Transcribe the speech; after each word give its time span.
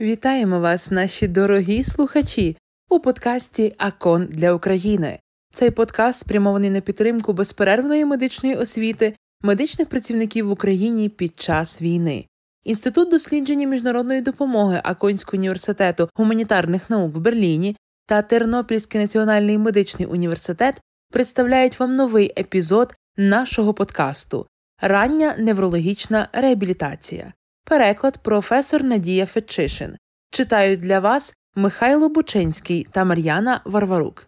Вітаємо 0.00 0.60
вас, 0.60 0.90
наші 0.90 1.28
дорогі 1.28 1.84
слухачі, 1.84 2.56
у 2.88 3.00
подкасті 3.00 3.74
Акон 3.78 4.26
для 4.30 4.52
України. 4.52 5.18
Цей 5.54 5.70
подкаст 5.70 6.20
спрямований 6.20 6.70
на 6.70 6.80
підтримку 6.80 7.32
безперервної 7.32 8.04
медичної 8.04 8.56
освіти 8.56 9.16
медичних 9.42 9.88
працівників 9.88 10.48
в 10.48 10.50
Україні 10.50 11.08
під 11.08 11.40
час 11.40 11.82
війни. 11.82 12.26
Інститут 12.64 13.10
дослідження 13.10 13.66
міжнародної 13.66 14.20
допомоги 14.20 14.80
Аконського 14.84 15.38
університету 15.38 16.08
гуманітарних 16.14 16.90
наук 16.90 17.16
в 17.16 17.18
Берліні 17.18 17.76
та 18.06 18.22
Тернопільський 18.22 19.00
національний 19.00 19.58
медичний 19.58 20.08
університет 20.08 20.80
представляють 21.12 21.80
вам 21.80 21.96
новий 21.96 22.32
епізод 22.38 22.94
нашого 23.16 23.74
подкасту 23.74 24.46
Рання 24.80 25.34
неврологічна 25.38 26.28
реабілітація. 26.32 27.32
Переклад 27.64 28.22
професор 28.22 28.84
Надія 28.84 29.26
Фетчишин. 29.26 29.96
Читають 30.30 30.80
для 30.80 31.00
вас 31.00 31.34
Михайло 31.56 32.08
Бучинський 32.08 32.86
та 32.90 33.04
Мар'яна 33.04 33.60
Варварук. 33.64 34.26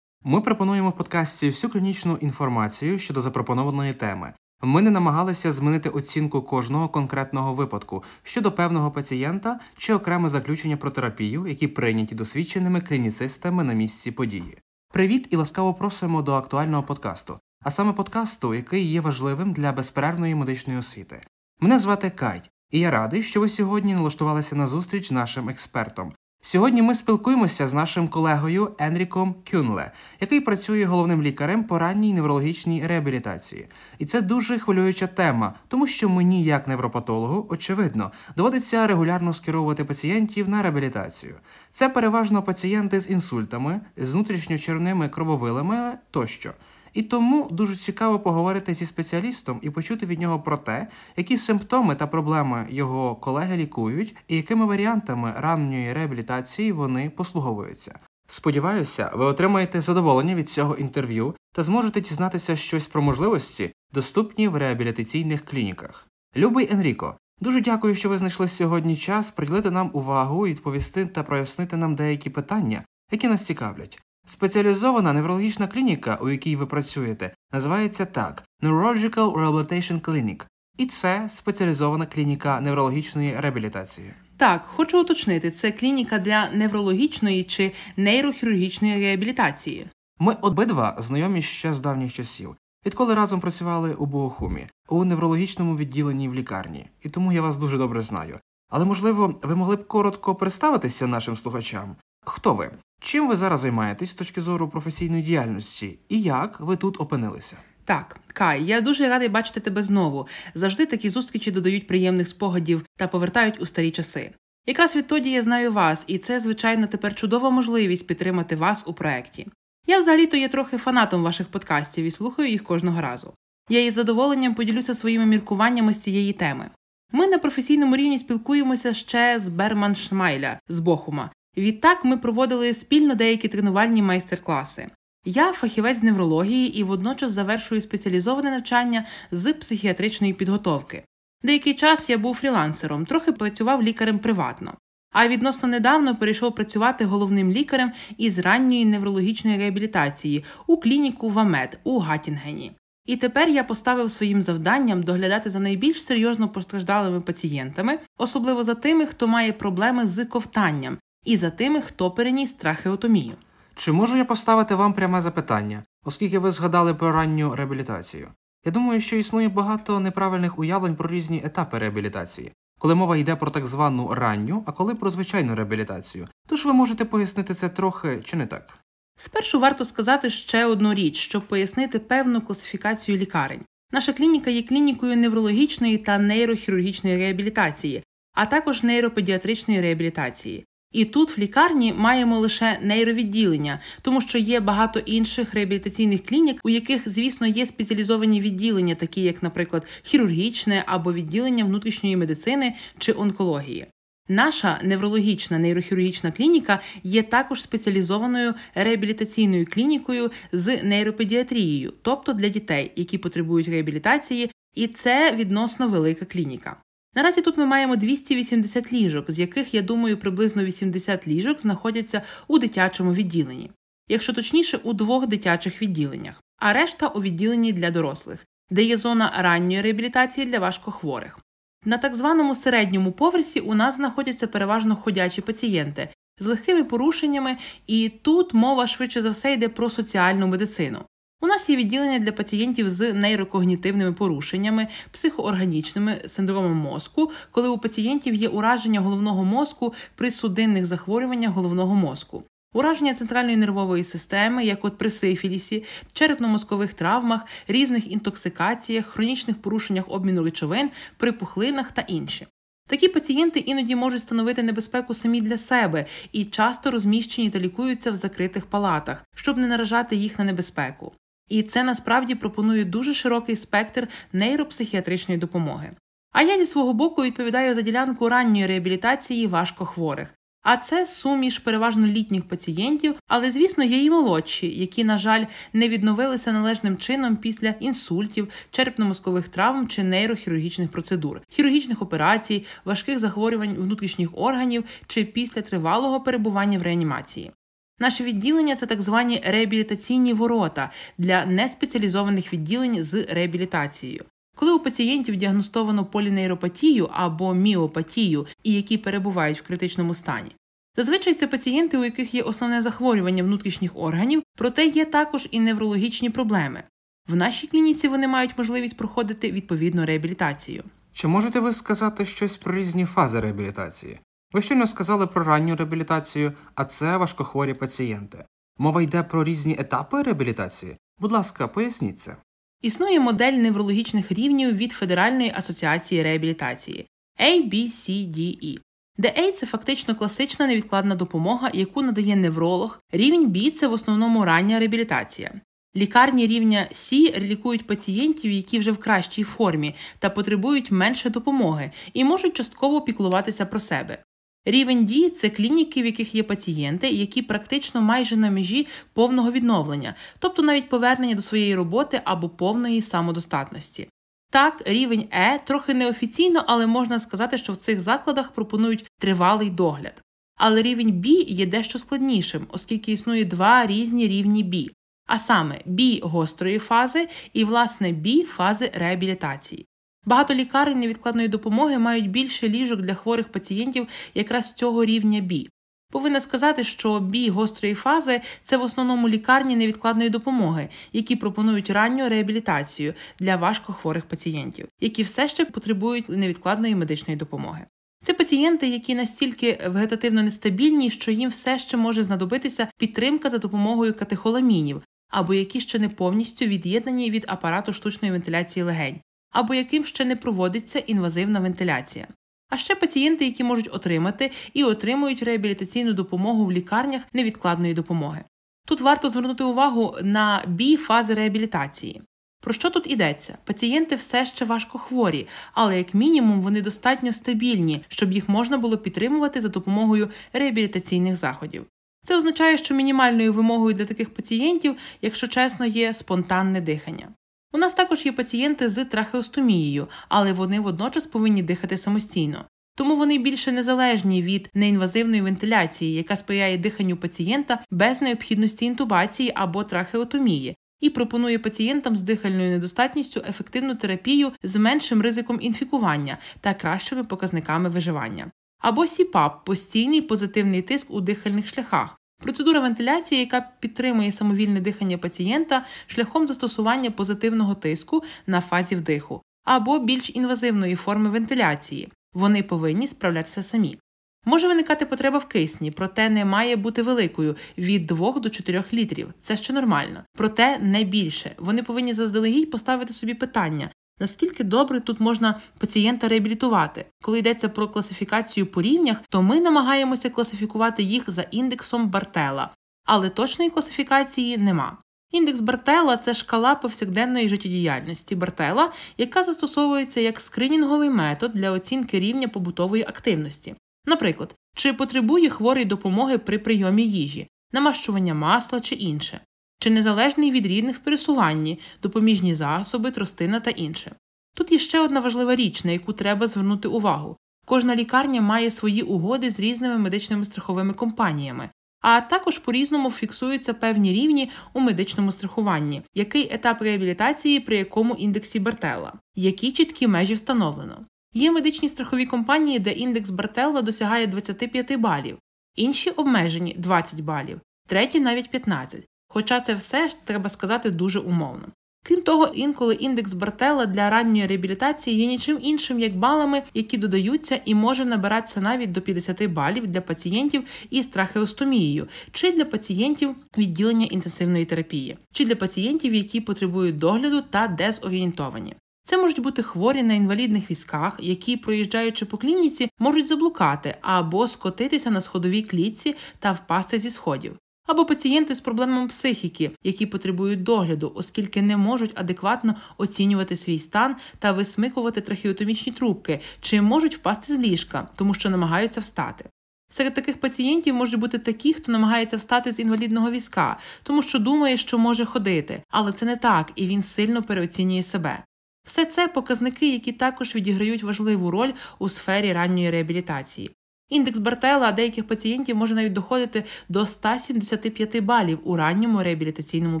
Ми 0.22 0.40
пропонуємо 0.40 0.90
в 0.90 0.96
подкасті 0.96 1.48
всю 1.48 1.70
клінічну 1.70 2.16
інформацію 2.16 2.98
щодо 2.98 3.20
запропонованої 3.20 3.92
теми. 3.92 4.32
Ми 4.62 4.82
не 4.82 4.90
намагалися 4.90 5.52
змінити 5.52 5.88
оцінку 5.88 6.42
кожного 6.42 6.88
конкретного 6.88 7.54
випадку 7.54 8.04
щодо 8.22 8.52
певного 8.52 8.90
пацієнта 8.90 9.60
чи 9.76 9.94
окреме 9.94 10.28
заключення 10.28 10.76
про 10.76 10.90
терапію, 10.90 11.46
які 11.46 11.68
прийняті 11.68 12.14
досвідченими 12.14 12.80
клініцистами 12.80 13.64
на 13.64 13.72
місці 13.72 14.10
події. 14.10 14.58
Привіт 14.92 15.28
і 15.30 15.36
ласкаво 15.36 15.74
просимо 15.74 16.22
до 16.22 16.34
актуального 16.34 16.82
подкасту, 16.82 17.38
а 17.64 17.70
саме 17.70 17.92
подкасту, 17.92 18.54
який 18.54 18.84
є 18.84 19.00
важливим 19.00 19.52
для 19.52 19.72
безперервної 19.72 20.34
медичної 20.34 20.78
освіти. 20.78 21.20
Мене 21.60 21.78
звати 21.78 22.10
Кать, 22.10 22.50
і 22.70 22.80
я 22.80 22.90
радий, 22.90 23.22
що 23.22 23.40
ви 23.40 23.48
сьогодні 23.48 23.94
налаштувалися 23.94 24.56
на 24.56 24.66
зустріч 24.66 25.08
з 25.08 25.12
нашим 25.12 25.48
експертом. 25.48 26.12
Сьогодні 26.46 26.82
ми 26.82 26.94
спілкуємося 26.94 27.68
з 27.68 27.72
нашим 27.72 28.08
колегою 28.08 28.70
Енріком 28.78 29.34
Кюнле, 29.50 29.92
який 30.20 30.40
працює 30.40 30.84
головним 30.84 31.22
лікарем 31.22 31.64
по 31.64 31.78
ранній 31.78 32.12
неврологічній 32.12 32.86
реабілітації. 32.86 33.68
І 33.98 34.06
це 34.06 34.22
дуже 34.22 34.58
хвилююча 34.58 35.06
тема, 35.06 35.54
тому 35.68 35.86
що 35.86 36.08
мені, 36.08 36.44
як 36.44 36.68
невропатологу, 36.68 37.46
очевидно, 37.50 38.10
доводиться 38.36 38.86
регулярно 38.86 39.32
скеровувати 39.32 39.84
пацієнтів 39.84 40.48
на 40.48 40.62
реабілітацію. 40.62 41.34
Це 41.70 41.88
переважно 41.88 42.42
пацієнти 42.42 43.00
з 43.00 43.10
інсультами, 43.10 43.80
з 43.96 44.12
внутрішньочерними 44.12 45.08
крововилами 45.08 45.92
тощо. 46.10 46.52
І 46.96 47.02
тому 47.02 47.48
дуже 47.50 47.76
цікаво 47.76 48.20
поговорити 48.20 48.74
зі 48.74 48.86
спеціалістом 48.86 49.58
і 49.62 49.70
почути 49.70 50.06
від 50.06 50.20
нього 50.20 50.40
про 50.40 50.56
те, 50.56 50.88
які 51.16 51.38
симптоми 51.38 51.94
та 51.94 52.06
проблеми 52.06 52.66
його 52.70 53.16
колеги 53.16 53.56
лікують, 53.56 54.16
і 54.28 54.36
якими 54.36 54.66
варіантами 54.66 55.34
ранньої 55.36 55.92
реабілітації 55.92 56.72
вони 56.72 57.10
послуговуються. 57.10 57.98
Сподіваюся, 58.26 59.10
ви 59.14 59.24
отримаєте 59.24 59.80
задоволення 59.80 60.34
від 60.34 60.50
цього 60.50 60.74
інтерв'ю 60.74 61.34
та 61.52 61.62
зможете 61.62 62.00
дізнатися 62.00 62.56
щось 62.56 62.86
про 62.86 63.02
можливості, 63.02 63.72
доступні 63.92 64.48
в 64.48 64.56
реабілітаційних 64.56 65.44
клініках. 65.44 66.06
Любий 66.36 66.72
Енріко, 66.72 67.16
дуже 67.40 67.60
дякую, 67.60 67.94
що 67.94 68.08
ви 68.08 68.18
знайшли 68.18 68.48
сьогодні 68.48 68.96
час 68.96 69.30
приділити 69.30 69.70
нам 69.70 69.90
увагу, 69.92 70.46
відповісти 70.46 71.06
та 71.06 71.22
прояснити 71.22 71.76
нам 71.76 71.94
деякі 71.94 72.30
питання, 72.30 72.84
які 73.12 73.28
нас 73.28 73.46
цікавлять. 73.46 74.02
Спеціалізована 74.28 75.12
неврологічна 75.12 75.66
клініка, 75.66 76.18
у 76.22 76.30
якій 76.30 76.56
ви 76.56 76.66
працюєте, 76.66 77.34
називається 77.52 78.04
так 78.04 78.42
Neurological 78.62 79.32
Rehabilitation 79.32 80.00
Clinic. 80.00 80.44
І 80.78 80.86
це 80.86 81.26
спеціалізована 81.30 82.06
клініка 82.06 82.60
неврологічної 82.60 83.40
реабілітації. 83.40 84.14
Так, 84.36 84.64
хочу 84.76 85.00
уточнити, 85.00 85.50
це 85.50 85.72
клініка 85.72 86.18
для 86.18 86.50
неврологічної 86.50 87.44
чи 87.44 87.72
нейрохірургічної 87.96 88.98
реабілітації. 88.98 89.86
Ми 90.18 90.36
обидва 90.42 90.96
знайомі 90.98 91.42
ще 91.42 91.74
з 91.74 91.80
давніх 91.80 92.12
часів, 92.12 92.56
відколи 92.86 93.14
разом 93.14 93.40
працювали 93.40 93.94
у 93.94 94.06
Боохумі, 94.06 94.66
у 94.88 95.04
неврологічному 95.04 95.76
відділенні 95.76 96.28
в 96.28 96.34
лікарні, 96.34 96.86
і 97.02 97.08
тому 97.08 97.32
я 97.32 97.42
вас 97.42 97.56
дуже 97.56 97.78
добре 97.78 98.00
знаю. 98.00 98.38
Але, 98.68 98.84
можливо, 98.84 99.34
ви 99.42 99.56
могли 99.56 99.76
б 99.76 99.86
коротко 99.86 100.34
представитися 100.34 101.06
нашим 101.06 101.36
слухачам. 101.36 101.96
Хто 102.26 102.54
ви? 102.54 102.70
Чим 103.00 103.28
ви 103.28 103.36
зараз 103.36 103.60
займаєтесь 103.60 104.10
з 104.10 104.14
точки 104.14 104.40
зору 104.40 104.68
професійної 104.68 105.22
діяльності, 105.22 105.98
і 106.08 106.22
як 106.22 106.60
ви 106.60 106.76
тут 106.76 107.00
опинилися? 107.00 107.56
Так, 107.84 108.20
Кай, 108.26 108.64
я 108.64 108.80
дуже 108.80 109.08
радий 109.08 109.28
бачити 109.28 109.60
тебе 109.60 109.82
знову. 109.82 110.26
Завжди 110.54 110.86
такі 110.86 111.10
зустрічі 111.10 111.50
додають 111.50 111.86
приємних 111.86 112.28
спогадів 112.28 112.86
та 112.96 113.08
повертають 113.08 113.62
у 113.62 113.66
старі 113.66 113.90
часи. 113.90 114.30
Якраз 114.66 114.96
відтоді 114.96 115.30
я 115.30 115.42
знаю 115.42 115.72
вас, 115.72 116.04
і 116.06 116.18
це, 116.18 116.40
звичайно, 116.40 116.86
тепер 116.86 117.14
чудова 117.14 117.50
можливість 117.50 118.06
підтримати 118.06 118.56
вас 118.56 118.84
у 118.86 118.94
проєкті. 118.94 119.46
Я 119.86 120.00
взагалі-то 120.00 120.36
є 120.36 120.48
трохи 120.48 120.78
фанатом 120.78 121.22
ваших 121.22 121.48
подкастів 121.48 122.04
і 122.04 122.10
слухаю 122.10 122.50
їх 122.50 122.64
кожного 122.64 123.00
разу. 123.00 123.34
Я 123.68 123.84
із 123.84 123.94
задоволенням 123.94 124.54
поділюся 124.54 124.94
своїми 124.94 125.26
міркуваннями 125.26 125.94
з 125.94 126.00
цієї 126.00 126.32
теми. 126.32 126.70
Ми 127.12 127.26
на 127.26 127.38
професійному 127.38 127.96
рівні 127.96 128.18
спілкуємося 128.18 128.94
ще 128.94 129.40
з 129.40 129.48
Берман 129.48 129.94
Шмайля 129.94 130.58
з 130.68 130.80
Бохума, 130.80 131.30
Відтак 131.56 132.04
ми 132.04 132.16
проводили 132.16 132.74
спільно 132.74 133.14
деякі 133.14 133.48
тренувальні 133.48 134.02
майстер-класи. 134.02 134.88
Я 135.24 135.52
фахівець 135.52 136.02
неврології 136.02 136.78
і 136.78 136.82
водночас 136.82 137.32
завершую 137.32 137.80
спеціалізоване 137.80 138.50
навчання 138.50 139.06
з 139.30 139.52
психіатричної 139.52 140.32
підготовки. 140.32 141.04
Деякий 141.42 141.74
час 141.74 142.10
я 142.10 142.18
був 142.18 142.34
фрілансером, 142.34 143.06
трохи 143.06 143.32
працював 143.32 143.82
лікарем 143.82 144.18
приватно. 144.18 144.74
А 145.12 145.28
відносно 145.28 145.68
недавно 145.68 146.16
перейшов 146.16 146.54
працювати 146.54 147.04
головним 147.04 147.52
лікарем 147.52 147.92
із 148.18 148.38
ранньої 148.38 148.84
неврологічної 148.84 149.58
реабілітації 149.58 150.44
у 150.66 150.76
клініку 150.76 151.30
Вамед 151.30 151.80
у 151.84 151.98
Гаттінгені. 151.98 152.72
І 153.06 153.16
тепер 153.16 153.48
я 153.48 153.64
поставив 153.64 154.10
своїм 154.10 154.42
завданням 154.42 155.02
доглядати 155.02 155.50
за 155.50 155.58
найбільш 155.58 156.04
серйозно 156.04 156.48
постраждалими 156.48 157.20
пацієнтами, 157.20 157.98
особливо 158.18 158.64
за 158.64 158.74
тими, 158.74 159.06
хто 159.06 159.28
має 159.28 159.52
проблеми 159.52 160.06
з 160.06 160.24
ковтанням, 160.24 160.98
і 161.26 161.36
за 161.36 161.50
тими, 161.50 161.80
хто 161.80 162.10
переніс 162.10 162.52
трахеотомію. 162.52 163.34
Чи 163.74 163.92
можу 163.92 164.16
я 164.16 164.24
поставити 164.24 164.74
вам 164.74 164.92
пряме 164.92 165.20
запитання, 165.20 165.82
оскільки 166.04 166.38
ви 166.38 166.50
згадали 166.50 166.94
про 166.94 167.12
ранню 167.12 167.54
реабілітацію? 167.54 168.28
Я 168.64 168.72
думаю, 168.72 169.00
що 169.00 169.16
існує 169.16 169.48
багато 169.48 170.00
неправильних 170.00 170.58
уявлень 170.58 170.96
про 170.96 171.08
різні 171.08 171.42
етапи 171.44 171.78
реабілітації, 171.78 172.52
коли 172.78 172.94
мова 172.94 173.16
йде 173.16 173.36
про 173.36 173.50
так 173.50 173.66
звану 173.66 174.14
ранню, 174.14 174.64
а 174.66 174.72
коли 174.72 174.94
про 174.94 175.10
звичайну 175.10 175.54
реабілітацію. 175.54 176.28
Тож 176.48 176.66
ви 176.66 176.72
можете 176.72 177.04
пояснити 177.04 177.54
це 177.54 177.68
трохи 177.68 178.20
чи 178.24 178.36
не 178.36 178.46
так? 178.46 178.78
Спершу 179.18 179.60
варто 179.60 179.84
сказати 179.84 180.30
ще 180.30 180.66
одну 180.66 180.94
річ, 180.94 181.16
щоб 181.16 181.42
пояснити 181.42 181.98
певну 181.98 182.40
класифікацію 182.40 183.18
лікарень. 183.18 183.64
Наша 183.92 184.12
клініка 184.12 184.50
є 184.50 184.62
клінікою 184.62 185.16
неврологічної 185.16 185.98
та 185.98 186.18
нейрохірургічної 186.18 187.16
реабілітації, 187.16 188.02
а 188.34 188.46
також 188.46 188.82
нейропедіатричної 188.82 189.80
реабілітації. 189.80 190.64
І 190.92 191.04
тут 191.04 191.36
в 191.36 191.40
лікарні 191.40 191.92
маємо 191.96 192.38
лише 192.38 192.78
нейровідділення, 192.82 193.80
тому 194.02 194.20
що 194.20 194.38
є 194.38 194.60
багато 194.60 194.98
інших 194.98 195.54
реабілітаційних 195.54 196.24
клінік, 196.26 196.60
у 196.64 196.68
яких, 196.68 197.08
звісно, 197.08 197.46
є 197.46 197.66
спеціалізовані 197.66 198.40
відділення, 198.40 198.94
такі 198.94 199.22
як, 199.22 199.42
наприклад, 199.42 199.86
хірургічне 200.02 200.84
або 200.86 201.12
відділення 201.12 201.64
внутрішньої 201.64 202.16
медицини 202.16 202.74
чи 202.98 203.12
онкології. 203.12 203.86
Наша 204.28 204.78
неврологічна 204.82 205.58
нейрохірургічна 205.58 206.32
клініка 206.32 206.80
є 207.02 207.22
також 207.22 207.62
спеціалізованою 207.62 208.54
реабілітаційною 208.74 209.66
клінікою 209.66 210.30
з 210.52 210.82
нейропедіатрією, 210.82 211.92
тобто 212.02 212.32
для 212.32 212.48
дітей, 212.48 212.92
які 212.96 213.18
потребують 213.18 213.68
реабілітації, 213.68 214.50
і 214.74 214.86
це 214.86 215.32
відносно 215.36 215.88
велика 215.88 216.24
клініка. 216.24 216.76
Наразі 217.16 217.42
тут 217.42 217.56
ми 217.56 217.66
маємо 217.66 217.96
280 217.96 218.92
ліжок, 218.92 219.30
з 219.30 219.38
яких, 219.38 219.74
я 219.74 219.82
думаю, 219.82 220.16
приблизно 220.16 220.64
80 220.64 221.28
ліжок 221.28 221.60
знаходяться 221.60 222.22
у 222.48 222.58
дитячому 222.58 223.14
відділенні, 223.14 223.70
якщо 224.08 224.32
точніше, 224.32 224.78
у 224.82 224.92
двох 224.92 225.26
дитячих 225.26 225.82
відділеннях, 225.82 226.42
а 226.58 226.72
решта 226.72 227.06
у 227.06 227.22
відділенні 227.22 227.72
для 227.72 227.90
дорослих, 227.90 228.46
де 228.70 228.82
є 228.82 228.96
зона 228.96 229.32
ранньої 229.36 229.82
реабілітації 229.82 230.46
для 230.46 230.58
важкохворих. 230.58 231.38
На 231.84 231.98
так 231.98 232.14
званому 232.14 232.54
середньому 232.54 233.12
поверсі 233.12 233.60
у 233.60 233.74
нас 233.74 233.96
знаходяться 233.96 234.46
переважно 234.46 234.96
ходячі 234.96 235.42
пацієнти 235.42 236.08
з 236.38 236.46
легкими 236.46 236.84
порушеннями, 236.84 237.56
і 237.86 238.08
тут 238.22 238.54
мова 238.54 238.86
швидше 238.86 239.22
за 239.22 239.30
все 239.30 239.52
йде 239.52 239.68
про 239.68 239.90
соціальну 239.90 240.46
медицину. 240.46 241.04
У 241.40 241.46
нас 241.46 241.68
є 241.68 241.76
відділення 241.76 242.18
для 242.18 242.32
пацієнтів 242.32 242.90
з 242.90 243.12
нейрокогнітивними 243.12 244.12
порушеннями, 244.12 244.88
психоорганічними 245.10 246.22
синдромом 246.26 246.76
мозку, 246.76 247.30
коли 247.50 247.68
у 247.68 247.78
пацієнтів 247.78 248.34
є 248.34 248.48
ураження 248.48 249.00
головного 249.00 249.44
мозку 249.44 249.94
при 250.14 250.30
судинних 250.30 250.86
захворюваннях 250.86 251.52
головного 251.52 251.94
мозку. 251.94 252.42
Ураження 252.74 253.14
центральної 253.14 253.56
нервової 253.56 254.04
системи, 254.04 254.64
як 254.64 254.84
от 254.84 254.98
при 254.98 255.10
сифілісі, 255.10 255.84
черепно-мозкових 256.14 256.94
травмах, 256.94 257.40
різних 257.68 258.12
інтоксикаціях, 258.12 259.06
хронічних 259.06 259.56
порушеннях 259.56 260.04
обміну 260.08 260.44
речовин, 260.44 260.90
при 261.16 261.32
пухлинах 261.32 261.92
та 261.92 262.02
інші. 262.02 262.46
Такі 262.88 263.08
пацієнти 263.08 263.60
іноді 263.60 263.96
можуть 263.96 264.22
становити 264.22 264.62
небезпеку 264.62 265.14
самі 265.14 265.40
для 265.40 265.58
себе 265.58 266.06
і 266.32 266.44
часто 266.44 266.90
розміщені 266.90 267.50
та 267.50 267.58
лікуються 267.58 268.10
в 268.10 268.16
закритих 268.16 268.66
палатах, 268.66 269.24
щоб 269.34 269.58
не 269.58 269.66
наражати 269.66 270.16
їх 270.16 270.38
на 270.38 270.44
небезпеку. 270.44 271.12
І 271.48 271.62
це 271.62 271.82
насправді 271.82 272.34
пропонує 272.34 272.84
дуже 272.84 273.14
широкий 273.14 273.56
спектр 273.56 274.08
нейропсихіатричної 274.32 275.40
допомоги. 275.40 275.90
А 276.32 276.42
я 276.42 276.58
зі 276.58 276.66
свого 276.66 276.92
боку 276.92 277.22
відповідаю 277.22 277.74
за 277.74 277.82
ділянку 277.82 278.28
ранньої 278.28 278.66
реабілітації 278.66 279.46
важкохворих. 279.46 280.28
А 280.68 280.76
це 280.76 281.06
суміш 281.06 281.58
переважно 281.58 282.06
літніх 282.06 282.48
пацієнтів, 282.48 283.14
але, 283.26 283.50
звісно, 283.50 283.84
є 283.84 284.04
і 284.04 284.10
молодші, 284.10 284.80
які, 284.80 285.04
на 285.04 285.18
жаль, 285.18 285.44
не 285.72 285.88
відновилися 285.88 286.52
належним 286.52 286.96
чином 286.96 287.36
після 287.36 287.68
інсультів, 287.80 288.48
черепно-мозкових 288.70 289.48
травм 289.48 289.88
чи 289.88 290.02
нейрохірургічних 290.02 290.90
процедур, 290.90 291.40
хірургічних 291.48 292.02
операцій, 292.02 292.64
важких 292.84 293.18
захворювань 293.18 293.74
внутрішніх 293.74 294.28
органів 294.32 294.84
чи 295.06 295.24
після 295.24 295.62
тривалого 295.62 296.20
перебування 296.20 296.78
в 296.78 296.82
реанімації. 296.82 297.52
Наше 297.98 298.24
відділення 298.24 298.76
це 298.76 298.86
так 298.86 299.02
звані 299.02 299.42
реабілітаційні 299.46 300.32
ворота 300.32 300.90
для 301.18 301.46
неспеціалізованих 301.46 302.52
відділень 302.52 303.04
з 303.04 303.24
реабілітацією. 303.24 304.24
Коли 304.56 304.72
у 304.72 304.78
пацієнтів 304.78 305.36
діагностовано 305.36 306.04
полінейропатію 306.04 307.08
або 307.12 307.54
міопатію 307.54 308.46
і 308.62 308.72
які 308.72 308.98
перебувають 308.98 309.60
в 309.60 309.62
критичному 309.62 310.14
стані. 310.14 310.52
Зазвичай 310.96 311.34
це 311.34 311.46
пацієнти, 311.46 311.98
у 311.98 312.04
яких 312.04 312.34
є 312.34 312.42
основне 312.42 312.82
захворювання 312.82 313.42
внутрішніх 313.42 313.96
органів, 313.96 314.42
проте 314.56 314.86
є 314.86 315.04
також 315.04 315.48
і 315.50 315.60
неврологічні 315.60 316.30
проблеми. 316.30 316.82
В 317.28 317.36
нашій 317.36 317.66
клініці 317.66 318.08
вони 318.08 318.28
мають 318.28 318.58
можливість 318.58 318.96
проходити 318.96 319.52
відповідну 319.52 320.06
реабілітацію. 320.06 320.84
Чи 321.12 321.28
можете 321.28 321.60
ви 321.60 321.72
сказати 321.72 322.24
щось 322.24 322.56
про 322.56 322.74
різні 322.74 323.04
фази 323.04 323.40
реабілітації? 323.40 324.18
Ви 324.52 324.62
щойно 324.62 324.86
сказали 324.86 325.26
про 325.26 325.44
ранню 325.44 325.76
реабілітацію, 325.76 326.52
а 326.74 326.84
це 326.84 327.16
важкохворі 327.16 327.74
пацієнти. 327.74 328.44
Мова 328.78 329.02
йде 329.02 329.22
про 329.22 329.44
різні 329.44 329.76
етапи 329.78 330.22
реабілітації? 330.22 330.96
Будь 331.18 331.32
ласка, 331.32 331.68
поясніть 331.68 332.18
це. 332.18 332.36
Існує 332.82 333.20
модель 333.20 333.52
неврологічних 333.52 334.32
рівнів 334.32 334.76
від 334.76 334.92
Федеральної 334.92 335.52
асоціації 335.56 336.22
реабілітації 336.22 337.06
ABCDE, 337.40 338.78
де 339.18 339.28
A– 339.28 339.52
це 339.58 339.66
фактично 339.66 340.14
класична 340.14 340.66
невідкладна 340.66 341.14
допомога, 341.14 341.70
яку 341.72 342.02
надає 342.02 342.36
невролог. 342.36 343.00
Рівень 343.12 343.48
B– 343.48 343.70
це 343.76 343.88
в 343.88 343.92
основному 343.92 344.44
рання 344.44 344.78
реабілітація. 344.78 345.60
Лікарні 345.96 346.46
рівня 346.46 346.88
C 346.92 347.38
лікують 347.38 347.86
пацієнтів, 347.86 348.50
які 348.50 348.78
вже 348.78 348.92
в 348.92 348.98
кращій 348.98 349.44
формі 349.44 349.94
та 350.18 350.30
потребують 350.30 350.90
менше 350.90 351.30
допомоги 351.30 351.90
і 352.12 352.24
можуть 352.24 352.54
частково 352.54 353.00
піклуватися 353.00 353.66
про 353.66 353.80
себе. 353.80 354.18
Рівень 354.68 355.04
дії 355.04 355.30
це 355.30 355.50
клініки, 355.50 356.02
в 356.02 356.06
яких 356.06 356.34
є 356.34 356.42
пацієнти, 356.42 357.08
які 357.08 357.42
практично 357.42 358.00
майже 358.00 358.36
на 358.36 358.50
межі 358.50 358.86
повного 359.12 359.52
відновлення, 359.52 360.14
тобто 360.38 360.62
навіть 360.62 360.88
повернення 360.88 361.34
до 361.34 361.42
своєї 361.42 361.74
роботи 361.74 362.20
або 362.24 362.48
повної 362.48 363.02
самодостатності. 363.02 364.08
Так, 364.50 364.82
рівень 364.86 365.28
Е 365.30 365.58
трохи 365.58 365.94
неофіційно, 365.94 366.64
але 366.66 366.86
можна 366.86 367.20
сказати, 367.20 367.58
що 367.58 367.72
в 367.72 367.76
цих 367.76 368.00
закладах 368.00 368.52
пропонують 368.52 369.06
тривалий 369.20 369.70
догляд. 369.70 370.22
Але 370.56 370.82
рівень 370.82 371.12
Б 371.12 371.26
є 371.26 371.66
дещо 371.66 371.98
складнішим, 371.98 372.66
оскільки 372.70 373.12
існує 373.12 373.44
два 373.44 373.86
різні 373.86 374.28
рівні 374.28 374.62
Б, 374.62 374.90
а 375.26 375.38
саме 375.38 375.80
Б 375.84 376.20
гострої 376.22 376.78
фази 376.78 377.28
і, 377.52 377.64
власне, 377.64 378.12
Б 378.12 378.42
фази 378.42 378.90
реабілітації. 378.94 379.86
Багато 380.26 380.54
лікарень 380.54 380.98
невідкладної 380.98 381.48
допомоги 381.48 381.98
мають 381.98 382.30
більше 382.30 382.68
ліжок 382.68 383.00
для 383.00 383.14
хворих 383.14 383.48
пацієнтів 383.48 384.08
якраз 384.34 384.72
цього 384.72 385.04
рівня 385.04 385.40
БІ. 385.40 385.68
Повинна 386.12 386.40
сказати, 386.40 386.84
що 386.84 387.20
бій 387.20 387.48
гострої 387.48 387.94
фази 387.94 388.40
це 388.64 388.76
в 388.76 388.82
основному 388.82 389.28
лікарні 389.28 389.76
невідкладної 389.76 390.30
допомоги, 390.30 390.88
які 391.12 391.36
пропонують 391.36 391.90
ранню 391.90 392.28
реабілітацію 392.28 393.14
для 393.38 393.56
важкохворих 393.56 394.24
пацієнтів, 394.24 394.88
які 395.00 395.22
все 395.22 395.48
ще 395.48 395.64
потребують 395.64 396.28
невідкладної 396.28 396.94
медичної 396.94 397.36
допомоги. 397.36 397.86
Це 398.24 398.34
пацієнти, 398.34 398.88
які 398.88 399.14
настільки 399.14 399.78
вегетативно 399.86 400.42
нестабільні, 400.42 401.10
що 401.10 401.30
їм 401.30 401.50
все 401.50 401.78
ще 401.78 401.96
може 401.96 402.22
знадобитися 402.22 402.88
підтримка 402.98 403.50
за 403.50 403.58
допомогою 403.58 404.14
катехоламінів, 404.14 405.02
або 405.28 405.54
які 405.54 405.80
ще 405.80 405.98
не 405.98 406.08
повністю 406.08 406.64
від'єднані 406.64 407.30
від 407.30 407.44
апарату 407.48 407.92
штучної 407.92 408.32
вентиляції 408.32 408.84
легень, 408.84 409.20
або 409.56 409.74
яким 409.74 410.04
ще 410.04 410.24
не 410.24 410.36
проводиться 410.36 410.98
інвазивна 410.98 411.60
вентиляція. 411.60 412.26
А 412.68 412.78
ще 412.78 412.94
пацієнти, 412.94 413.44
які 413.44 413.64
можуть 413.64 413.94
отримати 413.94 414.50
і 414.74 414.84
отримують 414.84 415.42
реабілітаційну 415.42 416.12
допомогу 416.12 416.66
в 416.66 416.72
лікарнях 416.72 417.22
невідкладної 417.32 417.94
допомоги. 417.94 418.44
Тут 418.86 419.00
варто 419.00 419.30
звернути 419.30 419.64
увагу 419.64 420.16
на 420.22 420.62
бій 420.66 420.96
фази 420.96 421.34
реабілітації. 421.34 422.22
Про 422.60 422.74
що 422.74 422.90
тут 422.90 423.10
йдеться? 423.10 423.58
Пацієнти 423.64 424.16
все 424.16 424.46
ще 424.46 424.64
важко 424.64 424.98
хворі, 424.98 425.46
але 425.72 425.98
як 425.98 426.14
мінімум 426.14 426.60
вони 426.60 426.82
достатньо 426.82 427.32
стабільні, 427.32 428.04
щоб 428.08 428.32
їх 428.32 428.48
можна 428.48 428.78
було 428.78 428.98
підтримувати 428.98 429.60
за 429.60 429.68
допомогою 429.68 430.30
реабілітаційних 430.52 431.36
заходів. 431.36 431.86
Це 432.26 432.36
означає, 432.36 432.78
що 432.78 432.94
мінімальною 432.94 433.52
вимогою 433.52 433.94
для 433.94 434.04
таких 434.04 434.34
пацієнтів, 434.34 434.96
якщо 435.22 435.48
чесно, 435.48 435.86
є 435.86 436.14
спонтанне 436.14 436.80
дихання. 436.80 437.28
У 437.76 437.78
нас 437.78 437.94
також 437.94 438.26
є 438.26 438.32
пацієнти 438.32 438.90
з 438.90 439.04
трахеостомією, 439.04 440.08
але 440.28 440.52
вони 440.52 440.80
водночас 440.80 441.26
повинні 441.26 441.62
дихати 441.62 441.98
самостійно. 441.98 442.64
Тому 442.94 443.16
вони 443.16 443.38
більше 443.38 443.72
незалежні 443.72 444.42
від 444.42 444.70
неінвазивної 444.74 445.42
вентиляції, 445.42 446.14
яка 446.14 446.36
сприяє 446.36 446.78
диханню 446.78 447.16
пацієнта 447.16 447.78
без 447.90 448.22
необхідності 448.22 448.84
інтубації 448.84 449.52
або 449.54 449.84
трахеотомії, 449.84 450.76
і 451.00 451.10
пропонує 451.10 451.58
пацієнтам 451.58 452.16
з 452.16 452.22
дихальною 452.22 452.70
недостатністю 452.70 453.42
ефективну 453.48 453.94
терапію 453.94 454.52
з 454.62 454.76
меншим 454.76 455.22
ризиком 455.22 455.58
інфікування 455.60 456.38
та 456.60 456.74
кращими 456.74 457.24
показниками 457.24 457.88
виживання. 457.88 458.50
Або 458.78 459.06
СІПАП 459.06 459.64
постійний 459.64 460.20
позитивний 460.20 460.82
тиск 460.82 461.10
у 461.10 461.20
дихальних 461.20 461.68
шляхах, 461.68 462.20
Процедура 462.42 462.80
вентиляції, 462.80 463.40
яка 463.40 463.68
підтримує 463.80 464.32
самовільне 464.32 464.80
дихання 464.80 465.18
пацієнта 465.18 465.84
шляхом 466.06 466.46
застосування 466.46 467.10
позитивного 467.10 467.74
тиску 467.74 468.22
на 468.46 468.60
фазі 468.60 468.96
вдиху, 468.96 469.42
або 469.64 469.98
більш 469.98 470.30
інвазивної 470.34 470.96
форми 470.96 471.30
вентиляції. 471.30 472.08
Вони 472.34 472.62
повинні 472.62 473.06
справлятися 473.06 473.62
самі. 473.62 473.98
Може 474.44 474.68
виникати 474.68 475.06
потреба 475.06 475.38
в 475.38 475.44
кисні, 475.44 475.90
проте 475.90 476.30
не 476.30 476.44
має 476.44 476.76
бути 476.76 477.02
великою 477.02 477.56
від 477.78 478.06
2 478.06 478.32
до 478.32 478.50
4 478.50 478.84
літрів. 478.92 479.34
Це 479.42 479.56
ще 479.56 479.72
нормально. 479.72 480.24
Проте 480.36 480.78
не 480.78 481.04
більше. 481.04 481.50
Вони 481.58 481.82
повинні 481.82 482.14
заздалегідь 482.14 482.70
поставити 482.70 483.12
собі 483.12 483.34
питання, 483.34 483.90
Наскільки 484.20 484.64
добре 484.64 485.00
тут 485.00 485.20
можна 485.20 485.60
пацієнта 485.78 486.28
реабілітувати? 486.28 487.06
Коли 487.22 487.38
йдеться 487.38 487.68
про 487.68 487.88
класифікацію 487.88 488.66
по 488.66 488.82
рівнях, 488.82 489.16
то 489.28 489.42
ми 489.42 489.60
намагаємося 489.60 490.30
класифікувати 490.30 491.02
їх 491.02 491.30
за 491.30 491.42
індексом 491.42 492.08
Бартела, 492.08 492.74
але 493.04 493.30
точної 493.30 493.70
класифікації 493.70 494.58
нема. 494.58 494.98
Індекс 495.30 495.60
Бартела 495.60 496.16
це 496.16 496.34
шкала 496.34 496.74
повсякденної 496.74 497.48
життєдіяльності 497.48 498.34
Бартела, 498.34 498.92
яка 499.18 499.44
застосовується 499.44 500.20
як 500.20 500.40
скринінговий 500.40 501.10
метод 501.10 501.52
для 501.54 501.70
оцінки 501.70 502.20
рівня 502.20 502.48
побутової 502.48 503.02
активності. 503.02 503.74
Наприклад, 504.06 504.54
чи 504.76 504.92
потребує 504.92 505.50
хворий 505.50 505.84
допомоги 505.84 506.38
при 506.38 506.58
прийомі 506.58 507.02
їжі, 507.02 507.48
намащування 507.72 508.34
масла 508.34 508.80
чи 508.80 508.94
інше 508.94 509.40
чи 509.78 509.90
незалежний 509.90 510.50
від 510.50 510.66
рідних 510.66 510.96
в 510.96 510.98
пересуванні, 510.98 511.78
допоміжні 512.02 512.54
засоби, 512.54 513.10
тростина 513.10 513.60
та 513.60 513.70
інше. 513.70 514.16
Тут 514.54 514.72
є 514.72 514.78
ще 514.78 515.00
одна 515.00 515.20
важлива 515.20 515.56
річ, 515.56 515.84
на 515.84 515.92
яку 515.92 516.12
треба 516.12 516.46
звернути 516.46 516.88
увагу. 516.88 517.36
Кожна 517.66 517.96
лікарня 517.96 518.40
має 518.40 518.70
свої 518.70 519.02
угоди 519.02 519.50
з 519.50 519.60
різними 519.60 519.98
медичними 519.98 520.44
страховими 520.44 520.92
компаніями, 520.92 521.70
а 522.00 522.20
також 522.20 522.58
по 522.58 522.72
різному 522.72 523.10
фіксуються 523.10 523.74
певні 523.74 524.12
рівні 524.12 524.50
у 524.72 524.80
медичному 524.80 525.32
страхуванні, 525.32 526.02
який 526.14 526.54
етап 526.54 526.82
реабілітації 526.82 527.60
при 527.60 527.76
якому 527.76 528.14
індексі 528.14 528.60
Бартелла, 528.60 529.12
які 529.34 529.72
чіткі 529.72 530.06
межі 530.06 530.34
встановлено. 530.34 531.06
Є 531.34 531.50
медичні 531.50 531.88
страхові 531.88 532.26
компанії, 532.26 532.78
де 532.78 532.90
індекс 532.90 533.30
Бартелла 533.30 533.82
досягає 533.82 534.26
25 534.26 534.96
балів, 534.96 535.38
інші 535.74 536.10
обмежені 536.10 536.74
20 536.78 537.20
балів, 537.20 537.60
треті 537.88 538.20
навіть 538.20 538.50
15, 538.50 539.06
Хоча 539.36 539.60
це 539.60 539.74
все 539.74 540.10
треба 540.24 540.48
сказати 540.48 540.90
дуже 540.90 541.18
умовно. 541.18 541.68
Крім 542.04 542.22
того, 542.22 542.46
інколи 542.46 542.94
індекс 542.94 543.32
Бартела 543.32 543.86
для 543.86 544.10
ранньої 544.10 544.46
реабілітації 544.46 545.16
є 545.16 545.26
нічим 545.26 545.58
іншим, 545.62 546.00
як 546.00 546.16
балами, 546.16 546.62
які 546.74 546.98
додаються 546.98 547.60
і 547.64 547.74
може 547.74 548.04
набиратися 548.04 548.60
навіть 548.60 548.92
до 548.92 549.00
50 549.00 549.46
балів 549.46 549.86
для 549.86 550.00
пацієнтів 550.00 550.62
із 550.90 551.06
трахеостомією, 551.06 552.08
чи 552.32 552.52
для 552.52 552.64
пацієнтів 552.64 553.36
відділення 553.58 554.06
інтенсивної 554.06 554.64
терапії, 554.64 555.16
чи 555.32 555.44
для 555.44 555.56
пацієнтів, 555.56 556.14
які 556.14 556.40
потребують 556.40 556.98
догляду 556.98 557.42
та 557.50 557.68
дезорієнтовані. 557.68 558.74
Це 559.08 559.18
можуть 559.18 559.40
бути 559.40 559.62
хворі 559.62 560.02
на 560.02 560.14
інвалідних 560.14 560.70
візках, 560.70 561.16
які, 561.20 561.56
проїжджаючи 561.56 562.26
по 562.26 562.38
клініці, 562.38 562.88
можуть 562.98 563.26
заблукати 563.26 563.94
або 564.00 564.48
скотитися 564.48 565.10
на 565.10 565.20
сходовій 565.20 565.62
клітці 565.62 566.14
та 566.38 566.52
впасти 566.52 566.98
зі 566.98 567.10
сходів 567.10 567.56
або 567.86 568.04
пацієнти 568.04 568.54
з 568.54 568.60
проблемами 568.60 569.08
психіки, 569.08 569.70
які 569.82 570.06
потребують 570.06 570.62
догляду, 570.62 571.12
оскільки 571.14 571.62
не 571.62 571.76
можуть 571.76 572.12
адекватно 572.14 572.74
оцінювати 572.98 573.56
свій 573.56 573.78
стан 573.78 574.16
та 574.38 574.52
висмикувати 574.52 575.20
трахеотомічні 575.20 575.92
трубки, 575.92 576.40
чи 576.60 576.82
можуть 576.82 577.16
впасти 577.16 577.54
з 577.54 577.58
ліжка, 577.58 578.08
тому 578.16 578.34
що 578.34 578.50
намагаються 578.50 579.00
встати. 579.00 579.44
Серед 579.90 580.14
таких 580.14 580.40
пацієнтів 580.40 580.94
можуть 580.94 581.20
бути 581.20 581.38
такі, 581.38 581.72
хто 581.72 581.92
намагається 581.92 582.36
встати 582.36 582.72
з 582.72 582.78
інвалідного 582.78 583.30
візка, 583.30 583.78
тому 584.02 584.22
що 584.22 584.38
думає, 584.38 584.76
що 584.76 584.98
може 584.98 585.24
ходити, 585.24 585.82
але 585.90 586.12
це 586.12 586.26
не 586.26 586.36
так, 586.36 586.72
і 586.74 586.86
він 586.86 587.02
сильно 587.02 587.42
переоцінює 587.42 588.02
себе. 588.02 588.44
Все 588.86 589.04
це 589.04 589.28
показники, 589.28 589.92
які 589.92 590.12
також 590.12 590.54
відіграють 590.54 591.02
важливу 591.02 591.50
роль 591.50 591.72
у 591.98 592.08
сфері 592.08 592.52
ранньої 592.52 592.90
реабілітації. 592.90 593.70
Індекс 594.08 594.38
Бартела 594.38 594.92
деяких 594.92 595.26
пацієнтів 595.26 595.76
може 595.76 595.94
навіть 595.94 596.12
доходити 596.12 596.64
до 596.88 597.06
175 597.06 598.20
балів 598.20 598.58
у 598.64 598.76
ранньому 598.76 599.22
реабілітаційному 599.22 600.00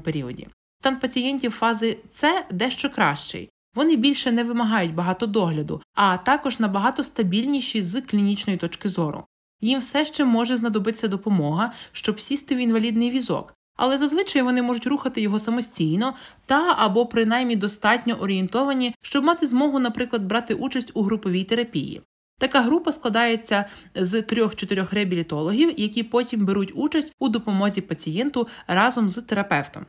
періоді. 0.00 0.48
Стан 0.80 0.96
пацієнтів 0.96 1.52
фази 1.52 1.98
С 2.14 2.44
дещо 2.50 2.90
кращий. 2.90 3.50
Вони 3.74 3.96
більше 3.96 4.32
не 4.32 4.44
вимагають 4.44 4.94
багато 4.94 5.26
догляду, 5.26 5.82
а 5.94 6.16
також 6.16 6.60
набагато 6.60 7.04
стабільніші 7.04 7.82
з 7.82 8.00
клінічної 8.00 8.58
точки 8.58 8.88
зору. 8.88 9.24
Їм 9.60 9.80
все 9.80 10.04
ще 10.04 10.24
може 10.24 10.56
знадобитися 10.56 11.08
допомога, 11.08 11.72
щоб 11.92 12.20
сісти 12.20 12.54
в 12.54 12.58
інвалідний 12.58 13.10
візок, 13.10 13.54
але 13.76 13.98
зазвичай 13.98 14.42
вони 14.42 14.62
можуть 14.62 14.86
рухати 14.86 15.20
його 15.20 15.38
самостійно 15.38 16.14
та 16.46 16.74
або 16.78 17.06
принаймні 17.06 17.56
достатньо 17.56 18.14
орієнтовані, 18.14 18.94
щоб 19.02 19.24
мати 19.24 19.46
змогу, 19.46 19.78
наприклад, 19.78 20.24
брати 20.24 20.54
участь 20.54 20.90
у 20.94 21.02
груповій 21.02 21.44
терапії. 21.44 22.02
Така 22.38 22.62
група 22.62 22.92
складається 22.92 23.64
з 23.94 24.22
трьох-чотирьох 24.22 24.92
реабілітологів, 24.92 25.80
які 25.80 26.02
потім 26.02 26.46
беруть 26.46 26.72
участь 26.74 27.12
у 27.18 27.28
допомозі 27.28 27.80
пацієнту 27.80 28.48
разом 28.66 29.08
з 29.08 29.22
терапевтом. 29.22 29.86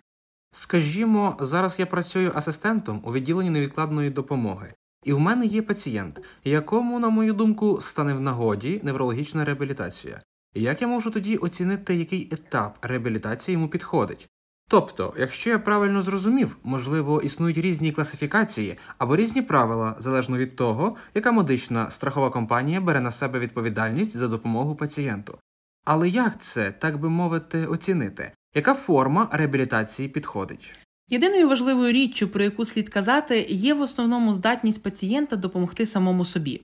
Скажімо, 0.52 1.38
зараз 1.40 1.80
я 1.80 1.86
працюю 1.86 2.32
асистентом 2.36 3.02
у 3.06 3.14
відділенні 3.14 3.50
невідкладної 3.50 4.10
допомоги, 4.10 4.74
і 5.04 5.14
в 5.14 5.20
мене 5.20 5.46
є 5.46 5.62
пацієнт, 5.62 6.22
якому, 6.44 7.00
на 7.00 7.10
мою 7.10 7.34
думку, 7.34 7.82
стане 7.82 8.14
в 8.14 8.22
нагоді 8.22 8.80
неврологічна 8.84 9.46
реабілітація. 9.46 10.22
Як 10.56 10.82
я 10.82 10.88
можу 10.88 11.12
тоді 11.12 11.38
оцінити, 11.38 11.96
який 11.96 12.30
етап 12.32 12.78
реабілітації 12.82 13.54
йому 13.54 13.68
підходить? 13.68 14.30
Тобто, 14.70 15.14
якщо 15.20 15.50
я 15.50 15.60
правильно 15.60 16.02
зрозумів, 16.02 16.58
можливо, 16.64 17.22
існують 17.22 17.58
різні 17.58 17.92
класифікації 17.92 18.78
або 18.98 19.16
різні 19.16 19.42
правила 19.42 19.96
залежно 20.00 20.38
від 20.38 20.56
того, 20.56 20.96
яка 21.16 21.32
медична 21.32 21.92
страхова 21.92 22.30
компанія 22.30 22.82
бере 22.82 23.02
на 23.02 23.12
себе 23.12 23.40
відповідальність 23.40 24.18
за 24.18 24.28
допомогу 24.28 24.76
пацієнту. 24.76 25.38
Але 25.86 26.10
як 26.10 26.42
це, 26.42 26.72
так 26.72 27.00
би 27.00 27.10
мовити, 27.10 27.66
оцінити? 27.66 28.32
Яка 28.56 28.74
форма 28.74 29.30
реабілітації 29.32 30.10
підходить? 30.10 30.76
Єдиною 31.10 31.50
важливою 31.50 31.92
річчю, 31.92 32.28
про 32.28 32.44
яку 32.44 32.66
слід 32.66 32.90
казати, 32.90 33.46
є 33.50 33.74
в 33.74 33.82
основному 33.82 34.34
здатність 34.34 34.84
пацієнта 34.84 35.36
допомогти 35.36 35.88
самому 35.88 36.26
собі. 36.26 36.62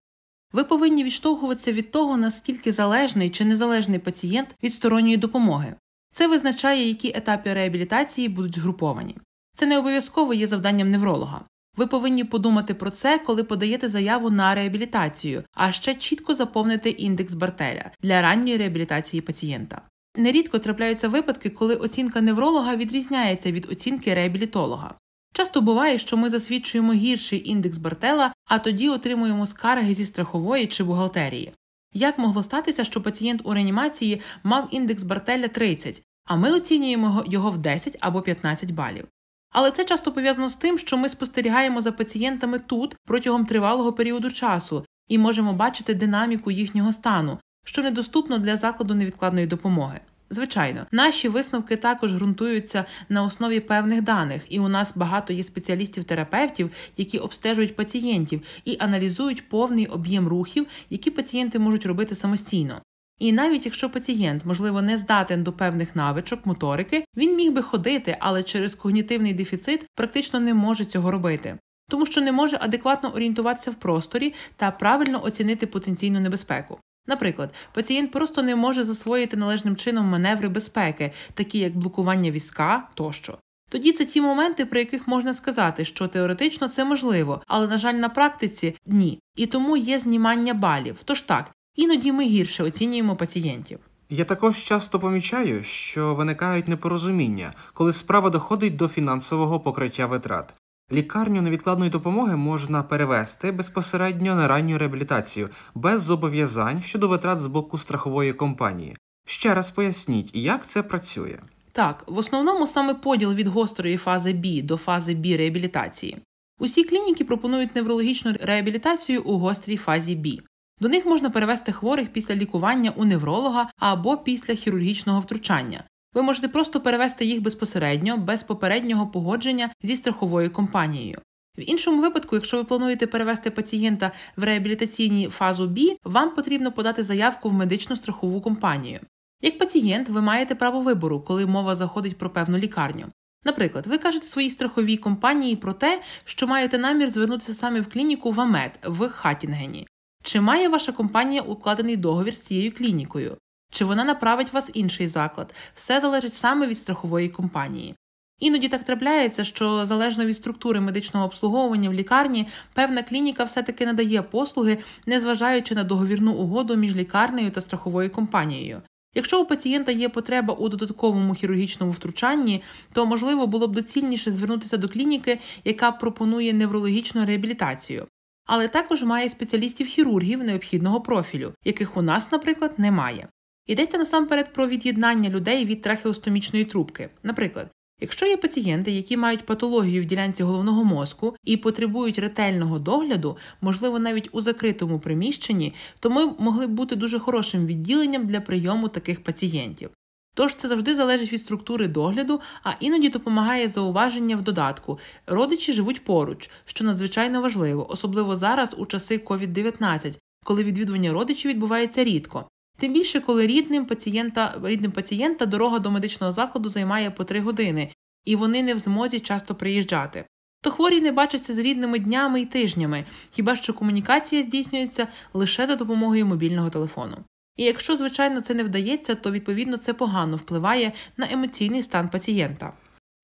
Ви 0.53 0.63
повинні 0.63 1.03
відштовхуватися 1.03 1.71
від 1.71 1.91
того, 1.91 2.17
наскільки 2.17 2.71
залежний 2.71 3.29
чи 3.29 3.45
незалежний 3.45 3.99
пацієнт 3.99 4.49
від 4.63 4.73
сторонньої 4.73 5.17
допомоги. 5.17 5.75
Це 6.13 6.27
визначає, 6.27 6.87
які 6.87 7.11
етапи 7.15 7.53
реабілітації 7.53 8.29
будуть 8.29 8.55
згруповані. 8.55 9.15
Це 9.57 9.65
не 9.65 9.77
обов'язково 9.77 10.33
є 10.33 10.47
завданням 10.47 10.91
невролога. 10.91 11.45
Ви 11.77 11.87
повинні 11.87 12.23
подумати 12.23 12.73
про 12.73 12.89
це, 12.89 13.19
коли 13.19 13.43
подаєте 13.43 13.89
заяву 13.89 14.29
на 14.29 14.55
реабілітацію, 14.55 15.43
а 15.53 15.71
ще 15.71 15.95
чітко 15.95 16.35
заповнити 16.35 16.89
індекс 16.89 17.33
Бартеля 17.33 17.91
для 18.01 18.21
ранньої 18.21 18.57
реабілітації 18.57 19.21
пацієнта. 19.21 19.81
Нерідко 20.17 20.59
трапляються 20.59 21.09
випадки, 21.09 21.49
коли 21.49 21.75
оцінка 21.75 22.21
невролога 22.21 22.75
відрізняється 22.75 23.51
від 23.51 23.71
оцінки 23.71 24.13
реабілітолога. 24.13 24.95
Часто 25.33 25.61
буває, 25.61 25.99
що 25.99 26.17
ми 26.17 26.29
засвідчуємо 26.29 26.93
гірший 26.93 27.49
індекс 27.49 27.77
Бартела, 27.77 28.33
а 28.45 28.59
тоді 28.59 28.89
отримуємо 28.89 29.45
скарги 29.45 29.93
зі 29.93 30.05
страхової 30.05 30.67
чи 30.67 30.83
бухгалтерії. 30.83 31.53
Як 31.93 32.19
могло 32.19 32.43
статися, 32.43 32.83
що 32.83 33.01
пацієнт 33.01 33.41
у 33.43 33.53
реанімації 33.53 34.21
мав 34.43 34.67
індекс 34.71 35.03
Бартеля 35.03 35.47
30, 35.47 36.03
а 36.25 36.35
ми 36.35 36.51
оцінюємо 36.51 37.23
його 37.27 37.51
в 37.51 37.57
10 37.57 37.97
або 37.99 38.21
15 38.21 38.71
балів? 38.71 39.07
Але 39.51 39.71
це 39.71 39.85
часто 39.85 40.11
пов'язано 40.11 40.49
з 40.49 40.55
тим, 40.55 40.79
що 40.79 40.97
ми 40.97 41.09
спостерігаємо 41.09 41.81
за 41.81 41.91
пацієнтами 41.91 42.59
тут 42.59 42.95
протягом 43.05 43.45
тривалого 43.45 43.93
періоду 43.93 44.31
часу 44.31 44.85
і 45.07 45.17
можемо 45.17 45.53
бачити 45.53 45.93
динаміку 45.93 46.51
їхнього 46.51 46.93
стану, 46.93 47.37
що 47.65 47.81
недоступно 47.81 48.37
для 48.37 48.57
закладу 48.57 48.95
невідкладної 48.95 49.47
допомоги. 49.47 49.99
Звичайно, 50.33 50.85
наші 50.91 51.27
висновки 51.27 51.75
також 51.75 52.13
ґрунтуються 52.13 52.85
на 53.09 53.23
основі 53.23 53.59
певних 53.59 54.01
даних, 54.01 54.41
і 54.49 54.59
у 54.59 54.67
нас 54.67 54.97
багато 54.97 55.33
є 55.33 55.43
спеціалістів-терапевтів, 55.43 56.69
які 56.97 57.19
обстежують 57.19 57.75
пацієнтів 57.75 58.41
і 58.65 58.77
аналізують 58.79 59.49
повний 59.49 59.87
об'єм 59.87 60.27
рухів, 60.27 60.67
які 60.89 61.11
пацієнти 61.11 61.59
можуть 61.59 61.85
робити 61.85 62.15
самостійно. 62.15 62.81
І 63.19 63.31
навіть 63.31 63.65
якщо 63.65 63.89
пацієнт, 63.89 64.45
можливо, 64.45 64.81
не 64.81 64.97
здатен 64.97 65.43
до 65.43 65.51
певних 65.51 65.95
навичок, 65.95 66.45
моторики, 66.45 67.05
він 67.17 67.35
міг 67.35 67.51
би 67.51 67.61
ходити, 67.61 68.17
але 68.19 68.43
через 68.43 68.75
когнітивний 68.75 69.33
дефіцит 69.33 69.85
практично 69.95 70.39
не 70.39 70.53
може 70.53 70.85
цього 70.85 71.11
робити, 71.11 71.57
тому 71.89 72.05
що 72.05 72.21
не 72.21 72.31
може 72.31 72.57
адекватно 72.61 73.09
орієнтуватися 73.09 73.71
в 73.71 73.75
просторі 73.75 74.33
та 74.55 74.71
правильно 74.71 75.23
оцінити 75.23 75.67
потенційну 75.67 76.19
небезпеку. 76.19 76.79
Наприклад, 77.07 77.53
пацієнт 77.73 78.11
просто 78.11 78.43
не 78.43 78.55
може 78.55 78.83
засвоїти 78.83 79.37
належним 79.37 79.75
чином 79.75 80.05
маневри 80.05 80.49
безпеки, 80.49 81.11
такі 81.33 81.59
як 81.59 81.77
блокування 81.77 82.31
візка 82.31 82.87
тощо. 82.93 83.37
Тоді 83.69 83.91
це 83.91 84.05
ті 84.05 84.21
моменти, 84.21 84.65
про 84.65 84.79
яких 84.79 85.07
можна 85.07 85.33
сказати, 85.33 85.85
що 85.85 86.07
теоретично 86.07 86.67
це 86.67 86.85
можливо, 86.85 87.41
але, 87.47 87.67
на 87.67 87.77
жаль, 87.77 87.93
на 87.93 88.09
практиці 88.09 88.75
ні. 88.85 89.19
І 89.35 89.45
тому 89.45 89.77
є 89.77 89.99
знімання 89.99 90.53
балів. 90.53 90.97
Тож 91.05 91.21
так, 91.21 91.51
іноді 91.75 92.11
ми 92.11 92.25
гірше 92.25 92.63
оцінюємо 92.63 93.15
пацієнтів. 93.15 93.79
Я 94.09 94.25
також 94.25 94.57
часто 94.57 94.99
помічаю, 94.99 95.63
що 95.63 96.15
виникають 96.15 96.67
непорозуміння, 96.67 97.53
коли 97.73 97.93
справа 97.93 98.29
доходить 98.29 98.75
до 98.75 98.87
фінансового 98.87 99.59
покриття 99.59 100.05
витрат. 100.05 100.53
Лікарню 100.93 101.41
невідкладної 101.41 101.91
допомоги 101.91 102.35
можна 102.35 102.83
перевести 102.83 103.51
безпосередньо 103.51 104.35
на 104.35 104.47
ранню 104.47 104.77
реабілітацію 104.77 105.49
без 105.75 106.01
зобов'язань 106.01 106.81
щодо 106.81 107.07
витрат 107.07 107.41
з 107.41 107.47
боку 107.47 107.77
страхової 107.77 108.33
компанії. 108.33 108.95
Ще 109.25 109.53
раз 109.53 109.71
поясніть, 109.71 110.31
як 110.33 110.67
це 110.67 110.83
працює. 110.83 111.39
Так, 111.71 112.03
в 112.07 112.17
основному 112.17 112.67
саме 112.67 112.93
поділ 112.93 113.33
від 113.33 113.47
гострої 113.47 113.97
фази 113.97 114.33
Б 114.33 114.61
до 114.61 114.77
фази 114.77 115.15
Б 115.15 115.37
реабілітації. 115.37 116.17
Усі 116.59 116.83
клініки 116.83 117.23
пропонують 117.23 117.75
неврологічну 117.75 118.33
реабілітацію 118.41 119.21
у 119.23 119.37
гострій 119.37 119.77
фазі 119.77 120.15
Б. 120.15 120.41
До 120.81 120.89
них 120.89 121.05
можна 121.05 121.29
перевести 121.29 121.71
хворих 121.71 122.07
після 122.07 122.35
лікування 122.35 122.93
у 122.95 123.05
невролога 123.05 123.69
або 123.79 124.17
після 124.17 124.55
хірургічного 124.55 125.19
втручання. 125.19 125.83
Ви 126.13 126.21
можете 126.21 126.47
просто 126.47 126.81
перевести 126.81 127.25
їх 127.25 127.41
безпосередньо, 127.41 128.17
без 128.17 128.43
попереднього 128.43 129.07
погодження 129.07 129.69
зі 129.83 129.95
страховою 129.95 130.51
компанією. 130.51 131.21
В 131.57 131.69
іншому 131.69 132.01
випадку, 132.01 132.35
якщо 132.35 132.57
ви 132.57 132.63
плануєте 132.63 133.07
перевести 133.07 133.51
пацієнта 133.51 134.11
в 134.35 134.43
реабілітаційній 134.43 135.27
фазу 135.27 135.67
Б, 135.67 135.97
вам 136.03 136.35
потрібно 136.35 136.71
подати 136.71 137.03
заявку 137.03 137.49
в 137.49 137.53
медичну 137.53 137.95
страхову 137.95 138.41
компанію. 138.41 138.99
Як 139.41 139.57
пацієнт, 139.57 140.09
ви 140.09 140.21
маєте 140.21 140.55
право 140.55 140.81
вибору, 140.81 141.21
коли 141.21 141.45
мова 141.45 141.75
заходить 141.75 142.17
про 142.17 142.29
певну 142.29 142.57
лікарню. 142.57 143.05
Наприклад, 143.45 143.87
ви 143.87 143.97
кажете 143.97 144.25
своїй 144.25 144.49
страховій 144.49 144.97
компанії 144.97 145.55
про 145.55 145.73
те, 145.73 146.01
що 146.25 146.47
маєте 146.47 146.77
намір 146.77 147.09
звернутися 147.09 147.53
саме 147.53 147.81
в 147.81 147.89
клініку 147.89 148.31
Вамет 148.31 148.71
в 148.83 149.09
Хаттінгені. 149.09 149.87
Чи 150.23 150.41
має 150.41 150.69
ваша 150.69 150.91
компанія 150.91 151.41
укладений 151.41 151.97
договір 151.97 152.35
з 152.35 152.41
цією 152.41 152.71
клінікою? 152.75 153.37
Чи 153.73 153.85
вона 153.85 154.03
направить 154.03 154.53
вас 154.53 154.69
в 154.69 154.77
інший 154.77 155.07
заклад? 155.07 155.53
Все 155.75 156.01
залежить 156.01 156.33
саме 156.33 156.67
від 156.67 156.77
страхової 156.77 157.29
компанії. 157.29 157.95
Іноді 158.39 158.69
так 158.69 158.83
трапляється, 158.83 159.43
що 159.43 159.85
залежно 159.85 160.25
від 160.25 160.37
структури 160.37 160.79
медичного 160.79 161.25
обслуговування 161.25 161.89
в 161.89 161.93
лікарні, 161.93 162.47
певна 162.73 163.03
клініка 163.03 163.43
все-таки 163.43 163.85
надає 163.85 164.21
послуги, 164.21 164.77
незважаючи 165.05 165.75
на 165.75 165.83
договірну 165.83 166.33
угоду 166.33 166.75
між 166.75 166.95
лікарнею 166.95 167.51
та 167.51 167.61
страховою 167.61 168.09
компанією. 168.09 168.81
Якщо 169.15 169.41
у 169.41 169.45
пацієнта 169.45 169.91
є 169.91 170.09
потреба 170.09 170.53
у 170.53 170.69
додатковому 170.69 171.33
хірургічному 171.33 171.91
втручанні, 171.91 172.63
то 172.93 173.05
можливо 173.05 173.47
було 173.47 173.67
б 173.67 173.71
доцільніше 173.71 174.31
звернутися 174.31 174.77
до 174.77 174.89
клініки, 174.89 175.39
яка 175.63 175.91
пропонує 175.91 176.53
неврологічну 176.53 177.25
реабілітацію, 177.25 178.07
але 178.45 178.67
також 178.67 179.03
має 179.03 179.27
спеціалістів-хірургів 179.27 180.43
необхідного 180.43 181.01
профілю, 181.01 181.53
яких 181.65 181.97
у 181.97 182.01
нас, 182.01 182.31
наприклад, 182.31 182.73
немає. 182.77 183.27
Йдеться 183.67 183.97
насамперед 183.97 184.53
про 184.53 184.67
від'єднання 184.67 185.29
людей 185.29 185.65
від 185.65 185.81
трахеостомічної 185.81 186.65
трубки. 186.65 187.09
Наприклад, 187.23 187.67
якщо 188.01 188.25
є 188.25 188.37
пацієнти, 188.37 188.91
які 188.91 189.17
мають 189.17 189.45
патологію 189.45 190.01
в 190.01 190.05
ділянці 190.05 190.43
головного 190.43 190.83
мозку 190.83 191.35
і 191.43 191.57
потребують 191.57 192.19
ретельного 192.19 192.79
догляду, 192.79 193.37
можливо, 193.61 193.99
навіть 193.99 194.29
у 194.31 194.41
закритому 194.41 194.99
приміщенні, 194.99 195.73
то 195.99 196.09
ми 196.09 196.33
могли 196.39 196.67
б 196.67 196.71
бути 196.71 196.95
дуже 196.95 197.19
хорошим 197.19 197.65
відділенням 197.65 198.27
для 198.27 198.41
прийому 198.41 198.87
таких 198.87 199.23
пацієнтів. 199.23 199.89
Тож 200.35 200.55
це 200.55 200.67
завжди 200.67 200.95
залежить 200.95 201.33
від 201.33 201.41
структури 201.41 201.87
догляду, 201.87 202.41
а 202.63 202.71
іноді 202.79 203.09
допомагає 203.09 203.69
зауваження 203.69 204.35
в 204.35 204.41
додатку. 204.41 204.99
Родичі 205.27 205.73
живуть 205.73 206.03
поруч, 206.03 206.49
що 206.65 206.85
надзвичайно 206.85 207.41
важливо, 207.41 207.91
особливо 207.91 208.35
зараз 208.35 208.75
у 208.77 208.85
часи 208.85 209.17
COVID-19, 209.17 210.13
коли 210.45 210.63
відвідування 210.63 211.13
родичів 211.13 211.51
відбувається 211.51 212.03
рідко. 212.03 212.45
Тим 212.83 212.93
більше, 212.93 213.21
коли 213.21 213.47
рідним 213.47 213.85
пацієнта 213.85 214.59
рідним 214.63 214.91
пацієнта 214.91 215.45
дорога 215.45 215.79
до 215.79 215.91
медичного 215.91 216.33
закладу 216.33 216.69
займає 216.69 217.11
по 217.11 217.23
три 217.23 217.39
години, 217.39 217.89
і 218.25 218.35
вони 218.35 218.63
не 218.63 218.73
в 218.73 218.79
змозі 218.79 219.19
часто 219.19 219.55
приїжджати. 219.55 220.25
То 220.61 220.71
хворі 220.71 221.01
не 221.01 221.11
бачаться 221.11 221.53
з 221.53 221.57
рідними 221.57 221.99
днями 221.99 222.41
і 222.41 222.45
тижнями, 222.45 223.05
хіба 223.31 223.55
що 223.55 223.73
комунікація 223.73 224.43
здійснюється 224.43 225.07
лише 225.33 225.67
за 225.67 225.75
допомогою 225.75 226.25
мобільного 226.25 226.69
телефону. 226.69 227.17
І 227.57 227.63
якщо, 227.63 227.97
звичайно, 227.97 228.41
це 228.41 228.53
не 228.53 228.63
вдається, 228.63 229.15
то 229.15 229.31
відповідно 229.31 229.77
це 229.77 229.93
погано 229.93 230.37
впливає 230.37 230.91
на 231.17 231.31
емоційний 231.31 231.83
стан 231.83 232.09
пацієнта. 232.09 232.73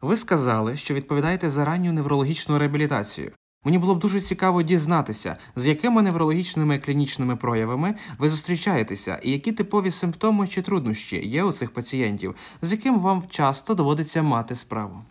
Ви 0.02 0.18
сказали, 0.18 0.78
що 0.78 0.94
відповідаєте 0.94 1.50
за 1.50 1.66
ранню 1.66 1.94
неврологічну 1.94 2.60
реабілітацію. 2.60 3.32
Мені 3.66 3.78
було 3.78 3.96
б 3.96 4.00
дуже 4.00 4.22
цікаво 4.22 4.64
дізнатися, 4.64 5.38
з 5.56 5.68
якими 5.68 6.02
неврологічними 6.02 6.80
клінічними 6.80 7.36
проявами 7.36 7.96
ви 8.18 8.30
зустрічаєтеся, 8.30 9.20
і 9.24 9.32
які 9.32 9.52
типові 9.52 9.92
симптоми 9.92 10.48
чи 10.48 10.62
труднощі 10.62 11.28
є 11.28 11.44
у 11.44 11.52
цих 11.52 11.72
пацієнтів, 11.72 12.36
з 12.62 12.72
яким 12.72 13.00
вам 13.00 13.24
часто 13.30 13.76
доводиться 13.76 14.24
мати 14.24 14.56
справу. 14.56 15.02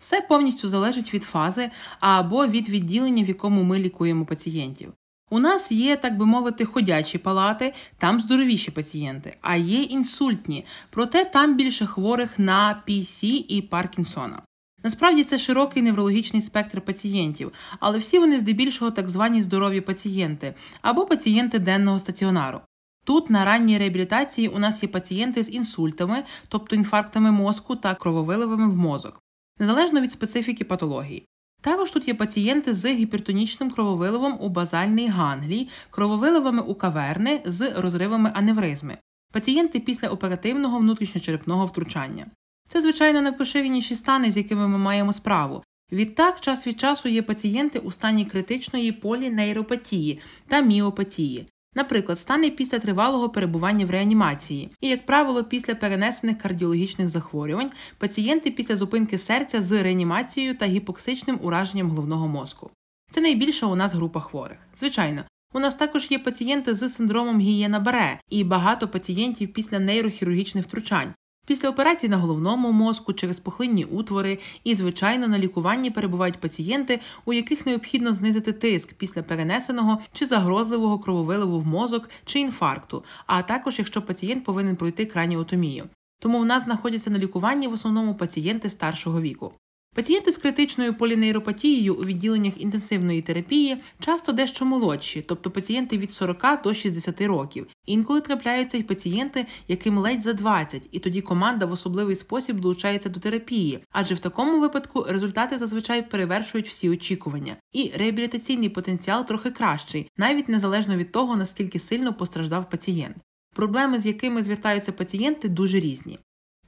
Все 0.00 0.20
повністю 0.20 0.68
залежить 0.68 1.14
від 1.14 1.24
фази 1.24 1.70
або 2.00 2.46
від 2.46 2.68
відділення, 2.68 3.24
в 3.24 3.28
якому 3.28 3.62
ми 3.62 3.78
лікуємо 3.78 4.24
пацієнтів. 4.24 4.92
У 5.30 5.38
нас 5.38 5.72
є, 5.72 5.96
так 5.96 6.16
би 6.16 6.26
мовити, 6.26 6.64
ходячі 6.64 7.18
палати, 7.18 7.74
там 7.98 8.20
здоровіші 8.20 8.70
пацієнти, 8.70 9.36
а 9.40 9.56
є 9.56 9.82
інсультні, 9.82 10.66
проте 10.90 11.24
там 11.24 11.56
більше 11.56 11.86
хворих 11.86 12.38
на 12.38 12.82
PC 12.88 13.24
і 13.48 13.62
Паркінсона. 13.62 14.42
Насправді 14.82 15.24
це 15.24 15.38
широкий 15.38 15.82
неврологічний 15.82 16.42
спектр 16.42 16.80
пацієнтів, 16.80 17.52
але 17.80 17.98
всі 17.98 18.18
вони 18.18 18.38
здебільшого 18.38 18.90
так 18.90 19.08
звані 19.08 19.42
здорові 19.42 19.80
пацієнти 19.80 20.54
або 20.82 21.06
пацієнти 21.06 21.58
денного 21.58 21.98
стаціонару. 21.98 22.60
Тут 23.04 23.30
на 23.30 23.44
ранній 23.44 23.78
реабілітації 23.78 24.48
у 24.48 24.58
нас 24.58 24.82
є 24.82 24.88
пацієнти 24.88 25.42
з 25.42 25.52
інсультами, 25.52 26.24
тобто 26.48 26.76
інфарктами 26.76 27.30
мозку 27.30 27.76
та 27.76 27.94
крововиливами 27.94 28.68
в 28.68 28.76
мозок, 28.76 29.20
незалежно 29.58 30.00
від 30.00 30.12
специфіки 30.12 30.64
патології. 30.64 31.26
Також 31.60 31.90
тут 31.90 32.08
є 32.08 32.14
пацієнти 32.14 32.74
з 32.74 32.94
гіпертонічним 32.94 33.70
крововиливом 33.70 34.36
у 34.40 34.48
базальній 34.48 35.08
ганглії, 35.08 35.68
крововиливами 35.90 36.62
у 36.62 36.74
каверни 36.74 37.42
з 37.44 37.80
розривами 37.80 38.32
аневризми, 38.34 38.98
пацієнти 39.32 39.80
після 39.80 40.08
оперативного 40.08 40.78
внутрішньочерепного 40.78 41.66
втручання. 41.66 42.26
Це, 42.72 42.80
звичайно, 42.80 43.22
найпоширеніші 43.22 43.96
стани, 43.96 44.30
з 44.30 44.36
якими 44.36 44.68
ми 44.68 44.78
маємо 44.78 45.12
справу. 45.12 45.62
Відтак, 45.92 46.40
час 46.40 46.66
від 46.66 46.80
часу 46.80 47.08
є 47.08 47.22
пацієнти 47.22 47.78
у 47.78 47.90
стані 47.90 48.24
критичної 48.24 48.92
полінейропатії 48.92 50.20
та 50.48 50.60
міопатії, 50.60 51.46
наприклад, 51.74 52.20
стани 52.20 52.50
після 52.50 52.78
тривалого 52.78 53.28
перебування 53.28 53.86
в 53.86 53.90
реанімації, 53.90 54.70
і, 54.80 54.88
як 54.88 55.06
правило, 55.06 55.44
після 55.44 55.74
перенесених 55.74 56.38
кардіологічних 56.38 57.08
захворювань, 57.08 57.70
пацієнти 57.98 58.50
після 58.50 58.76
зупинки 58.76 59.18
серця 59.18 59.62
з 59.62 59.82
реанімацією 59.82 60.56
та 60.56 60.66
гіпоксичним 60.66 61.38
ураженням 61.42 61.90
головного 61.90 62.28
мозку. 62.28 62.70
Це 63.12 63.20
найбільша 63.20 63.66
у 63.66 63.76
нас 63.76 63.94
група 63.94 64.20
хворих. 64.20 64.58
Звичайно, 64.76 65.24
у 65.54 65.60
нас 65.60 65.74
також 65.74 66.10
є 66.10 66.18
пацієнти 66.18 66.74
з 66.74 66.88
синдромом 66.88 67.40
гієна 67.40 67.80
Баре 67.80 68.20
і 68.28 68.44
багато 68.44 68.88
пацієнтів 68.88 69.52
після 69.52 69.78
нейрохірургічних 69.78 70.64
втручань, 70.64 71.14
Після 71.46 71.68
операції 71.68 72.10
на 72.10 72.16
головному 72.16 72.72
мозку 72.72 73.12
через 73.12 73.40
пухлинні 73.40 73.84
утвори 73.84 74.38
і, 74.64 74.74
звичайно, 74.74 75.28
на 75.28 75.38
лікуванні 75.38 75.90
перебувають 75.90 76.40
пацієнти, 76.40 77.00
у 77.24 77.32
яких 77.32 77.66
необхідно 77.66 78.12
знизити 78.12 78.52
тиск 78.52 78.94
після 78.94 79.22
перенесеного 79.22 79.98
чи 80.12 80.26
загрозливого 80.26 80.98
крововиливу 80.98 81.60
в 81.60 81.66
мозок 81.66 82.08
чи 82.24 82.40
інфаркту, 82.40 83.04
а 83.26 83.42
також 83.42 83.78
якщо 83.78 84.02
пацієнт 84.02 84.44
повинен 84.44 84.76
пройти 84.76 85.06
краніотомію. 85.06 85.88
Тому 86.18 86.38
в 86.38 86.46
нас 86.46 86.64
знаходяться 86.64 87.10
на 87.10 87.18
лікуванні 87.18 87.68
в 87.68 87.72
основному 87.72 88.14
пацієнти 88.14 88.70
старшого 88.70 89.20
віку. 89.20 89.52
Пацієнти 89.94 90.32
з 90.32 90.36
критичною 90.36 90.94
полінейропатією 90.94 91.94
у 91.94 92.04
відділеннях 92.04 92.60
інтенсивної 92.60 93.22
терапії 93.22 93.82
часто 94.00 94.32
дещо 94.32 94.64
молодші, 94.64 95.24
тобто 95.28 95.50
пацієнти 95.50 95.98
від 95.98 96.12
40 96.12 96.62
до 96.64 96.74
60 96.74 97.20
років. 97.20 97.66
Інколи 97.86 98.20
трапляються 98.20 98.78
й 98.78 98.82
пацієнти, 98.82 99.46
яким 99.68 99.98
ледь 99.98 100.22
за 100.22 100.32
20, 100.32 100.82
і 100.92 100.98
тоді 100.98 101.20
команда 101.20 101.66
в 101.66 101.72
особливий 101.72 102.16
спосіб 102.16 102.60
долучається 102.60 103.08
до 103.08 103.20
терапії, 103.20 103.78
адже 103.90 104.14
в 104.14 104.18
такому 104.18 104.60
випадку 104.60 105.06
результати 105.08 105.58
зазвичай 105.58 106.10
перевершують 106.10 106.68
всі 106.68 106.90
очікування, 106.90 107.56
і 107.72 107.92
реабілітаційний 107.94 108.68
потенціал 108.68 109.26
трохи 109.26 109.50
кращий, 109.50 110.10
навіть 110.16 110.48
незалежно 110.48 110.96
від 110.96 111.12
того, 111.12 111.36
наскільки 111.36 111.78
сильно 111.78 112.14
постраждав 112.14 112.70
пацієнт. 112.70 113.16
Проблеми, 113.54 113.98
з 113.98 114.06
якими 114.06 114.42
звертаються 114.42 114.92
пацієнти, 114.92 115.48
дуже 115.48 115.80
різні. 115.80 116.18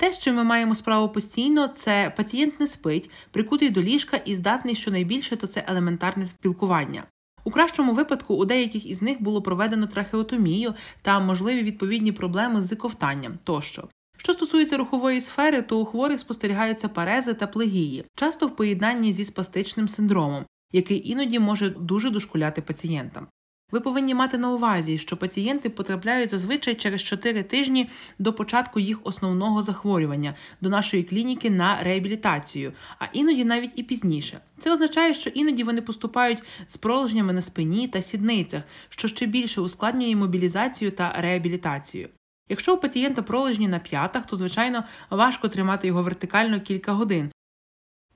Те, 0.02 0.12
що 0.12 0.32
ми 0.32 0.44
маємо 0.44 0.74
справу 0.74 1.08
постійно, 1.08 1.68
це 1.68 2.12
пацієнт 2.16 2.60
не 2.60 2.66
спить, 2.66 3.10
прикутий 3.30 3.70
до 3.70 3.82
ліжка 3.82 4.16
і 4.16 4.34
здатний 4.34 4.74
щонайбільше, 4.74 5.36
то 5.36 5.46
це 5.46 5.64
елементарне 5.66 6.26
спілкування. 6.26 7.04
У 7.44 7.50
кращому 7.50 7.92
випадку 7.92 8.34
у 8.34 8.44
деяких 8.44 8.86
із 8.86 9.02
них 9.02 9.22
було 9.22 9.42
проведено 9.42 9.86
трахеотомію 9.86 10.74
та 11.02 11.20
можливі 11.20 11.62
відповідні 11.62 12.12
проблеми 12.12 12.62
з 12.62 12.76
ковтанням 12.76 13.38
тощо. 13.44 13.88
Що 14.16 14.32
стосується 14.32 14.76
рухової 14.76 15.20
сфери, 15.20 15.62
то 15.62 15.80
у 15.80 15.84
хворих 15.84 16.20
спостерігаються 16.20 16.88
парези 16.88 17.34
та 17.34 17.46
плегії, 17.46 18.04
часто 18.14 18.46
в 18.46 18.56
поєднанні 18.56 19.12
зі 19.12 19.24
спастичним 19.24 19.88
синдромом, 19.88 20.44
який 20.72 21.10
іноді 21.10 21.38
може 21.38 21.70
дуже 21.70 22.10
дошкуляти 22.10 22.62
пацієнтам. 22.62 23.26
Ви 23.72 23.80
повинні 23.80 24.14
мати 24.14 24.38
на 24.38 24.52
увазі, 24.52 24.98
що 24.98 25.16
пацієнти 25.16 25.70
потрапляють 25.70 26.30
зазвичай 26.30 26.74
через 26.74 27.02
4 27.02 27.42
тижні 27.42 27.90
до 28.18 28.32
початку 28.32 28.80
їх 28.80 28.98
основного 29.04 29.62
захворювання 29.62 30.34
до 30.60 30.68
нашої 30.68 31.02
клініки 31.02 31.50
на 31.50 31.82
реабілітацію, 31.82 32.72
а 32.98 33.04
іноді 33.12 33.44
навіть 33.44 33.70
і 33.76 33.82
пізніше. 33.82 34.40
Це 34.60 34.72
означає, 34.72 35.14
що 35.14 35.30
іноді 35.30 35.64
вони 35.64 35.82
поступають 35.82 36.42
з 36.66 36.76
проложнями 36.76 37.32
на 37.32 37.42
спині 37.42 37.88
та 37.88 38.02
сідницях, 38.02 38.62
що 38.88 39.08
ще 39.08 39.26
більше 39.26 39.60
ускладнює 39.60 40.16
мобілізацію 40.16 40.90
та 40.90 41.14
реабілітацію. 41.18 42.08
Якщо 42.48 42.74
у 42.74 42.78
пацієнта 42.78 43.22
пролежні 43.22 43.68
на 43.68 43.78
п'ятах, 43.78 44.26
то 44.26 44.36
звичайно 44.36 44.84
важко 45.10 45.48
тримати 45.48 45.86
його 45.86 46.02
вертикально 46.02 46.60
кілька 46.60 46.92
годин. 46.92 47.30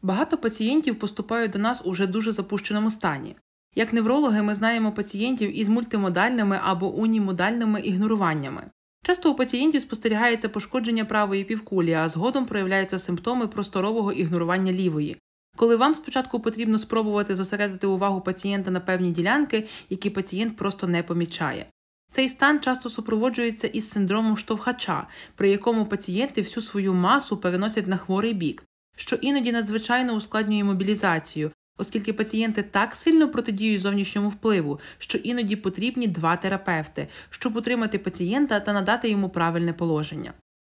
Багато 0.03 0.39
пацієнтів 0.39 0.99
поступають 0.99 1.53
до 1.53 1.59
нас 1.59 1.83
уже 1.85 2.07
дуже 2.07 2.33
запущеному 2.33 2.91
стані. 2.91 3.37
Як 3.79 3.93
неврологи, 3.93 4.43
ми 4.43 4.55
знаємо 4.55 4.93
пацієнтів 4.93 5.59
із 5.59 5.69
мультимодальними 5.69 6.61
або 6.63 6.95
унімодальними 6.95 7.81
ігноруваннями. 7.81 8.71
Часто 9.03 9.31
у 9.31 9.35
пацієнтів 9.35 9.83
спостерігається 9.83 10.49
пошкодження 10.49 11.05
правої 11.05 11.45
півкулі, 11.45 11.93
а 11.93 12.09
згодом 12.09 12.47
проявляються 12.47 12.99
симптоми 12.99 13.47
просторового 13.47 14.13
ігнорування 14.13 14.73
лівої. 14.73 15.17
Коли 15.57 15.77
вам 15.77 15.95
спочатку 15.95 16.41
потрібно 16.41 16.79
спробувати 16.79 17.37
зосередити 17.37 17.87
увагу 17.87 18.21
пацієнта 18.21 18.71
на 18.71 18.81
певні 18.81 19.11
ділянки, 19.11 19.69
які 19.91 20.11
пацієнт 20.11 20.57
просто 20.57 20.87
не 20.87 21.03
помічає. 21.03 21.67
Цей 22.11 22.29
стан 22.29 22.61
часто 22.61 22.91
супроводжується 22.91 23.67
із 23.67 23.91
синдромом 23.91 24.37
штовхача, 24.37 25.07
при 25.35 25.51
якому 25.51 25.87
пацієнти 25.87 26.43
всю 26.43 26.65
свою 26.65 26.95
масу 26.95 27.37
переносять 27.37 27.87
на 27.87 27.97
хворий 27.97 28.33
бік, 28.33 28.65
що 28.97 29.17
іноді 29.17 29.53
надзвичайно 29.53 30.13
ускладнює 30.13 30.65
мобілізацію, 30.65 31.51
оскільки 31.77 32.13
пацієнти 32.13 32.63
так 32.63 32.95
сильно 32.95 33.29
протидіють 33.29 33.83
зовнішньому 33.83 34.29
впливу, 34.29 34.81
що 34.99 35.19
іноді 35.19 35.57
потрібні 35.57 36.07
два 36.07 36.37
терапевти, 36.37 37.09
щоб 37.31 37.57
утримати 37.57 37.99
пацієнта 37.99 38.61
та 38.61 38.73
надати 38.73 39.11
йому 39.11 39.29
правильне 39.29 39.73
положення. 39.73 40.33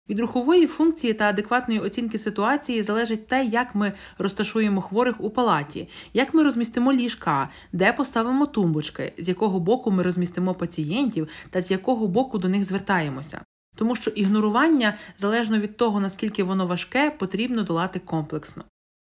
Від 0.10 0.20
рухової 0.20 0.68
функції 0.68 1.14
та 1.14 1.30
адекватної 1.30 1.80
оцінки 1.80 2.18
ситуації 2.18 2.84
залежить 2.84 3.28
те, 3.28 3.46
як 3.46 3.76
ми 3.76 3.94
розташуємо 4.18 4.82
хворих 4.82 5.16
у 5.22 5.30
палаті, 5.30 5.90
як 6.14 6.34
ми 6.34 6.44
розмістимо 6.44 6.94
ліжка, 6.94 7.50
де 7.72 7.94
поставимо 7.94 8.46
тумбочки, 8.46 9.14
з 9.18 9.28
якого 9.28 9.60
боку 9.60 9.92
ми 9.92 10.04
розмістимо 10.04 10.54
пацієнтів 10.54 11.28
та 11.50 11.62
з 11.62 11.72
якого 11.72 12.08
боку 12.08 12.38
до 12.38 12.50
них 12.50 12.64
звертаємося. 12.64 13.42
тому 13.76 13.96
що 13.96 14.12
ігнорування, 14.12 14.94
залежно 15.18 15.60
від 15.60 15.78
того, 15.78 16.00
наскільки 16.00 16.44
воно 16.44 16.68
важке, 16.68 17.12
потрібно 17.12 17.64
долати 17.64 18.00
комплексно. 18.00 18.64